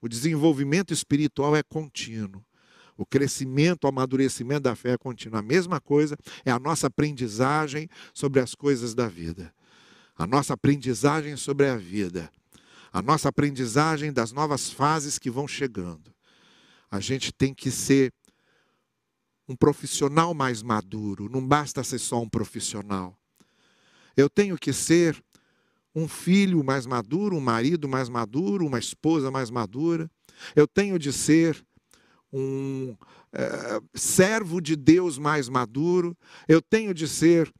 o 0.00 0.08
desenvolvimento 0.08 0.92
espiritual 0.92 1.54
é 1.54 1.62
contínuo. 1.62 2.44
O 2.96 3.06
crescimento, 3.06 3.84
o 3.84 3.88
amadurecimento 3.88 4.62
da 4.62 4.74
fé 4.74 4.94
é 4.94 4.98
contínuo. 4.98 5.38
A 5.38 5.42
mesma 5.42 5.80
coisa 5.80 6.16
é 6.44 6.50
a 6.50 6.58
nossa 6.58 6.88
aprendizagem 6.88 7.88
sobre 8.12 8.40
as 8.40 8.56
coisas 8.56 8.92
da 8.92 9.06
vida. 9.06 9.54
A 10.16 10.26
nossa 10.26 10.54
aprendizagem 10.54 11.36
sobre 11.36 11.68
a 11.68 11.76
vida 11.76 12.28
a 12.92 13.00
nossa 13.00 13.28
aprendizagem 13.28 14.12
das 14.12 14.32
novas 14.32 14.70
fases 14.70 15.18
que 15.18 15.30
vão 15.30 15.48
chegando. 15.48 16.12
A 16.90 17.00
gente 17.00 17.32
tem 17.32 17.54
que 17.54 17.70
ser 17.70 18.12
um 19.48 19.56
profissional 19.56 20.34
mais 20.34 20.62
maduro, 20.62 21.28
não 21.28 21.46
basta 21.46 21.82
ser 21.82 21.98
só 21.98 22.20
um 22.20 22.28
profissional. 22.28 23.16
Eu 24.16 24.28
tenho 24.28 24.58
que 24.58 24.72
ser 24.72 25.22
um 25.94 26.06
filho 26.06 26.62
mais 26.62 26.86
maduro, 26.86 27.36
um 27.36 27.40
marido 27.40 27.88
mais 27.88 28.08
maduro, 28.08 28.66
uma 28.66 28.78
esposa 28.78 29.30
mais 29.30 29.50
madura. 29.50 30.10
Eu 30.54 30.66
tenho 30.66 30.98
de 30.98 31.12
ser 31.12 31.64
um 32.32 32.96
é, 33.32 33.80
servo 33.94 34.60
de 34.60 34.76
Deus 34.76 35.18
mais 35.18 35.48
maduro. 35.48 36.16
Eu 36.48 36.60
tenho 36.60 36.94
de 36.94 37.06
ser 37.08 37.52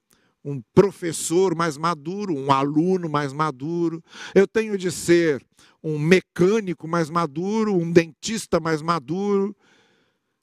um 0.44 0.60
professor 0.74 1.54
mais 1.54 1.76
maduro, 1.76 2.34
um 2.34 2.50
aluno 2.50 3.08
mais 3.08 3.32
maduro, 3.32 4.02
eu 4.34 4.46
tenho 4.46 4.76
de 4.76 4.90
ser 4.90 5.44
um 5.82 5.98
mecânico 5.98 6.86
mais 6.88 7.10
maduro, 7.10 7.74
um 7.74 7.90
dentista 7.90 8.58
mais 8.60 8.82
maduro, 8.82 9.56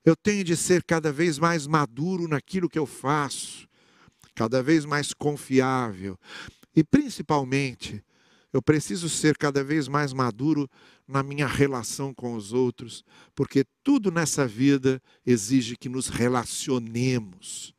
eu 0.05 0.15
tenho 0.15 0.43
de 0.43 0.55
ser 0.55 0.83
cada 0.83 1.11
vez 1.11 1.37
mais 1.37 1.67
maduro 1.67 2.27
naquilo 2.27 2.69
que 2.69 2.79
eu 2.79 2.85
faço, 2.85 3.67
cada 4.33 4.63
vez 4.63 4.85
mais 4.85 5.13
confiável. 5.13 6.17
E 6.75 6.83
principalmente, 6.83 8.03
eu 8.53 8.61
preciso 8.61 9.09
ser 9.09 9.37
cada 9.37 9.63
vez 9.63 9.87
mais 9.87 10.13
maduro 10.13 10.69
na 11.07 11.21
minha 11.21 11.47
relação 11.47 12.13
com 12.13 12.33
os 12.35 12.53
outros, 12.53 13.03
porque 13.35 13.65
tudo 13.83 14.11
nessa 14.11 14.47
vida 14.47 15.01
exige 15.25 15.75
que 15.75 15.89
nos 15.89 16.07
relacionemos 16.07 17.73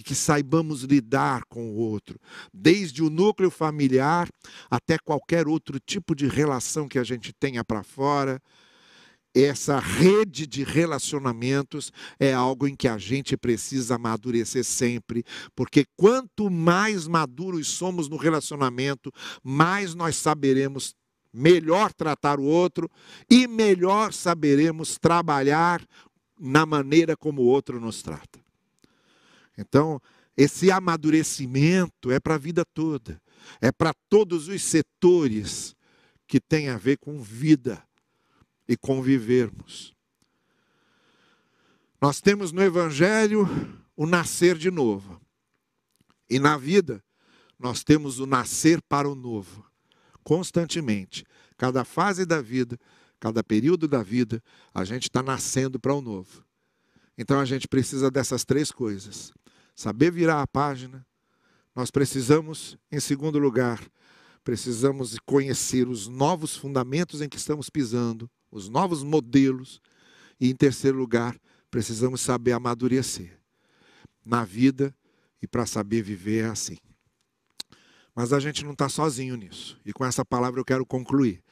e 0.00 0.02
que 0.02 0.14
saibamos 0.14 0.82
lidar 0.82 1.42
com 1.46 1.72
o 1.72 1.76
outro, 1.76 2.18
desde 2.54 3.02
o 3.02 3.10
núcleo 3.10 3.50
familiar 3.50 4.30
até 4.70 4.96
qualquer 4.98 5.46
outro 5.46 5.78
tipo 5.78 6.14
de 6.14 6.26
relação 6.26 6.88
que 6.88 6.98
a 6.98 7.04
gente 7.04 7.34
tenha 7.34 7.62
para 7.62 7.82
fora. 7.82 8.40
Essa 9.34 9.78
rede 9.78 10.46
de 10.46 10.64
relacionamentos 10.64 11.92
é 12.18 12.32
algo 12.32 12.66
em 12.66 12.74
que 12.74 12.88
a 12.88 12.96
gente 12.96 13.36
precisa 13.36 13.96
amadurecer 13.96 14.64
sempre, 14.64 15.22
porque 15.54 15.84
quanto 15.98 16.50
mais 16.50 17.06
maduros 17.06 17.68
somos 17.68 18.08
no 18.08 18.16
relacionamento, 18.16 19.12
mais 19.44 19.94
nós 19.94 20.16
saberemos 20.16 20.94
melhor 21.30 21.92
tratar 21.92 22.40
o 22.40 22.44
outro 22.44 22.90
e 23.30 23.46
melhor 23.46 24.14
saberemos 24.14 24.98
trabalhar 24.98 25.86
na 26.40 26.64
maneira 26.64 27.14
como 27.14 27.42
o 27.42 27.46
outro 27.46 27.78
nos 27.78 28.02
trata. 28.02 28.39
Então, 29.60 30.00
esse 30.34 30.70
amadurecimento 30.70 32.10
é 32.10 32.18
para 32.18 32.36
a 32.36 32.38
vida 32.38 32.64
toda, 32.64 33.20
é 33.60 33.70
para 33.70 33.92
todos 34.08 34.48
os 34.48 34.62
setores 34.62 35.76
que 36.26 36.40
têm 36.40 36.70
a 36.70 36.78
ver 36.78 36.96
com 36.96 37.20
vida 37.20 37.82
e 38.66 38.76
convivermos. 38.76 39.94
Nós 42.00 42.20
temos 42.20 42.52
no 42.52 42.62
Evangelho 42.62 43.46
o 43.94 44.06
nascer 44.06 44.56
de 44.56 44.70
novo, 44.70 45.20
e 46.28 46.38
na 46.38 46.56
vida 46.56 47.04
nós 47.58 47.84
temos 47.84 48.18
o 48.18 48.26
nascer 48.26 48.80
para 48.80 49.06
o 49.06 49.14
novo, 49.14 49.66
constantemente. 50.24 51.26
Cada 51.58 51.84
fase 51.84 52.24
da 52.24 52.40
vida, 52.40 52.78
cada 53.18 53.44
período 53.44 53.86
da 53.86 54.02
vida, 54.02 54.42
a 54.72 54.84
gente 54.84 55.02
está 55.02 55.22
nascendo 55.22 55.78
para 55.78 55.92
o 55.92 56.00
novo. 56.00 56.42
Então 57.18 57.38
a 57.38 57.44
gente 57.44 57.68
precisa 57.68 58.10
dessas 58.10 58.46
três 58.46 58.72
coisas: 58.72 59.30
saber 59.74 60.10
virar 60.10 60.42
a 60.42 60.46
página. 60.46 61.06
Nós 61.74 61.90
precisamos, 61.90 62.76
em 62.90 63.00
segundo 63.00 63.38
lugar, 63.38 63.80
precisamos 64.42 65.18
conhecer 65.24 65.88
os 65.88 66.08
novos 66.08 66.56
fundamentos 66.56 67.20
em 67.20 67.28
que 67.28 67.36
estamos 67.36 67.70
pisando, 67.70 68.30
os 68.50 68.68
novos 68.68 69.02
modelos. 69.02 69.80
E, 70.40 70.50
em 70.50 70.54
terceiro 70.54 70.98
lugar, 70.98 71.36
precisamos 71.70 72.20
saber 72.20 72.52
amadurecer 72.52 73.38
na 74.24 74.44
vida 74.44 74.94
e 75.42 75.46
para 75.46 75.66
saber 75.66 76.02
viver 76.02 76.44
é 76.44 76.48
assim. 76.48 76.76
Mas 78.14 78.32
a 78.32 78.40
gente 78.40 78.64
não 78.64 78.72
está 78.72 78.88
sozinho 78.88 79.36
nisso. 79.36 79.78
E 79.84 79.92
com 79.92 80.04
essa 80.04 80.24
palavra 80.24 80.60
eu 80.60 80.64
quero 80.64 80.84
concluir. 80.84 81.42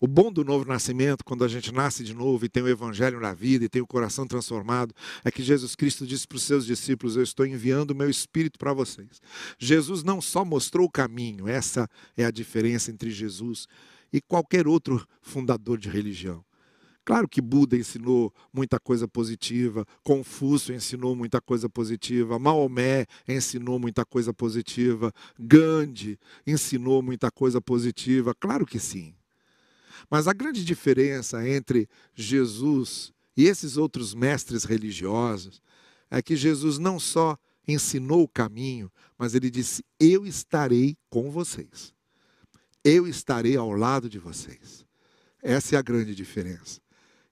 O 0.00 0.06
bom 0.06 0.30
do 0.30 0.44
novo 0.44 0.66
nascimento, 0.66 1.24
quando 1.24 1.44
a 1.44 1.48
gente 1.48 1.72
nasce 1.72 2.04
de 2.04 2.14
novo 2.14 2.44
e 2.44 2.48
tem 2.48 2.62
o 2.62 2.68
evangelho 2.68 3.18
na 3.18 3.32
vida 3.32 3.64
e 3.64 3.68
tem 3.68 3.80
o 3.80 3.86
coração 3.86 4.26
transformado, 4.26 4.94
é 5.24 5.30
que 5.30 5.42
Jesus 5.42 5.74
Cristo 5.74 6.06
disse 6.06 6.26
para 6.26 6.36
os 6.36 6.42
seus 6.42 6.66
discípulos: 6.66 7.16
Eu 7.16 7.22
estou 7.22 7.46
enviando 7.46 7.92
o 7.92 7.94
meu 7.94 8.10
espírito 8.10 8.58
para 8.58 8.72
vocês. 8.72 9.20
Jesus 9.58 10.02
não 10.02 10.20
só 10.20 10.44
mostrou 10.44 10.86
o 10.86 10.90
caminho, 10.90 11.48
essa 11.48 11.88
é 12.16 12.24
a 12.24 12.30
diferença 12.30 12.90
entre 12.90 13.10
Jesus 13.10 13.66
e 14.12 14.20
qualquer 14.20 14.66
outro 14.68 15.06
fundador 15.22 15.78
de 15.78 15.88
religião. 15.88 16.44
Claro 17.06 17.28
que 17.28 17.40
Buda 17.40 17.76
ensinou 17.76 18.34
muita 18.52 18.80
coisa 18.80 19.06
positiva, 19.06 19.86
Confúcio 20.02 20.74
ensinou 20.74 21.14
muita 21.14 21.40
coisa 21.40 21.68
positiva, 21.68 22.36
Maomé 22.36 23.06
ensinou 23.28 23.78
muita 23.78 24.04
coisa 24.04 24.34
positiva, 24.34 25.12
Gandhi 25.38 26.18
ensinou 26.44 27.00
muita 27.02 27.30
coisa 27.30 27.60
positiva, 27.60 28.34
claro 28.34 28.66
que 28.66 28.80
sim. 28.80 29.14
Mas 30.10 30.28
a 30.28 30.32
grande 30.32 30.64
diferença 30.64 31.46
entre 31.48 31.88
Jesus 32.14 33.12
e 33.36 33.46
esses 33.46 33.76
outros 33.76 34.14
mestres 34.14 34.64
religiosos 34.64 35.60
é 36.10 36.22
que 36.22 36.36
Jesus 36.36 36.78
não 36.78 36.98
só 36.98 37.36
ensinou 37.66 38.22
o 38.22 38.28
caminho, 38.28 38.90
mas 39.18 39.34
ele 39.34 39.50
disse: 39.50 39.84
Eu 39.98 40.26
estarei 40.26 40.96
com 41.10 41.30
vocês. 41.30 41.92
Eu 42.84 43.06
estarei 43.06 43.56
ao 43.56 43.72
lado 43.72 44.08
de 44.08 44.18
vocês. 44.18 44.86
Essa 45.42 45.76
é 45.76 45.78
a 45.78 45.82
grande 45.82 46.14
diferença. 46.14 46.80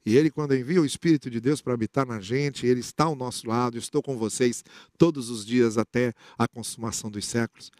E 0.07 0.17
ele, 0.17 0.31
quando 0.31 0.55
envia 0.55 0.83
o 0.83 0.85
Espírito 0.85 1.31
de 1.31 1.41
Deus 1.41 1.63
para 1.63 1.73
habitar 1.73 2.07
na 2.07 2.21
gente, 2.21 2.67
ele 2.67 2.81
está 2.81 3.05
ao 3.05 3.17
nosso 3.17 3.49
lado. 3.49 3.79
Estou 3.79 4.03
com 4.03 4.19
vocês 4.19 4.63
todos 4.99 5.31
os 5.31 5.47
dias 5.47 5.79
até 5.79 6.13
a 6.37 6.47
consumação 6.47 7.11
dos 7.11 7.25
séculos. 7.25 7.71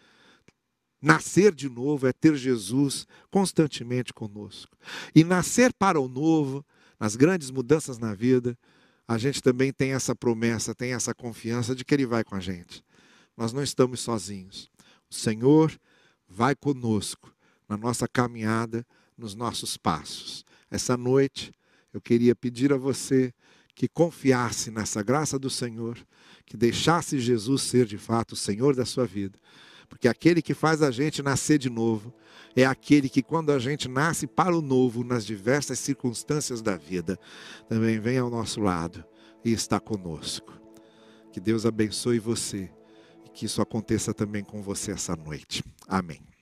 Nascer 1.01 1.53
de 1.53 1.69
novo 1.69 2.07
é 2.07 2.13
ter 2.13 2.35
Jesus 2.35 3.05
constantemente 3.29 4.13
conosco. 4.13 4.75
E 5.13 5.23
nascer 5.23 5.73
para 5.73 5.99
o 5.99 6.07
novo, 6.07 6.65
nas 6.99 7.15
grandes 7.15 7.51
mudanças 7.51 7.97
na 7.97 8.13
vida, 8.13 8.57
a 9.07 9.17
gente 9.17 9.41
também 9.41 9.71
tem 9.71 9.91
essa 9.91 10.15
promessa, 10.15 10.73
tem 10.73 10.93
essa 10.93 11.13
confiança 11.13 11.75
de 11.75 11.85
que 11.85 11.93
Ele 11.93 12.05
vai 12.05 12.23
com 12.23 12.35
a 12.35 12.39
gente. 12.39 12.83
Nós 13.37 13.53
não 13.53 13.61
estamos 13.61 13.99
sozinhos. 13.99 14.69
O 15.09 15.13
Senhor 15.13 15.77
vai 16.27 16.55
conosco 16.55 17.31
na 17.69 17.77
nossa 17.77 18.07
caminhada, 18.07 18.85
nos 19.17 19.35
nossos 19.35 19.77
passos. 19.77 20.43
Essa 20.71 20.97
noite, 20.97 21.51
eu 21.93 22.01
queria 22.01 22.35
pedir 22.35 22.73
a 22.73 22.77
você 22.77 23.33
que 23.75 23.87
confiasse 23.87 24.71
nessa 24.71 25.03
graça 25.03 25.37
do 25.37 25.49
Senhor, 25.49 25.97
que 26.45 26.55
deixasse 26.57 27.19
Jesus 27.19 27.61
ser 27.63 27.85
de 27.85 27.97
fato 27.97 28.31
o 28.31 28.37
Senhor 28.37 28.75
da 28.75 28.85
sua 28.85 29.05
vida 29.05 29.37
porque 29.85 30.07
aquele 30.07 30.41
que 30.41 30.53
faz 30.53 30.81
a 30.81 30.91
gente 30.91 31.21
nascer 31.21 31.57
de 31.57 31.69
novo 31.69 32.13
é 32.55 32.65
aquele 32.65 33.09
que, 33.09 33.21
quando 33.21 33.51
a 33.51 33.59
gente 33.59 33.87
nasce 33.87 34.25
para 34.27 34.55
o 34.55 34.61
novo, 34.61 35.03
nas 35.03 35.25
diversas 35.25 35.79
circunstâncias 35.79 36.61
da 36.61 36.77
vida, 36.77 37.19
também 37.67 37.99
vem 37.99 38.17
ao 38.17 38.29
nosso 38.29 38.61
lado 38.61 39.03
e 39.43 39.51
está 39.51 39.79
conosco. 39.79 40.53
Que 41.31 41.39
Deus 41.39 41.65
abençoe 41.65 42.17
você 42.17 42.69
e 43.25 43.29
que 43.29 43.45
isso 43.45 43.61
aconteça 43.61 44.13
também 44.13 44.43
com 44.43 44.61
você 44.61 44.91
essa 44.91 45.15
noite. 45.15 45.63
Amém. 45.87 46.34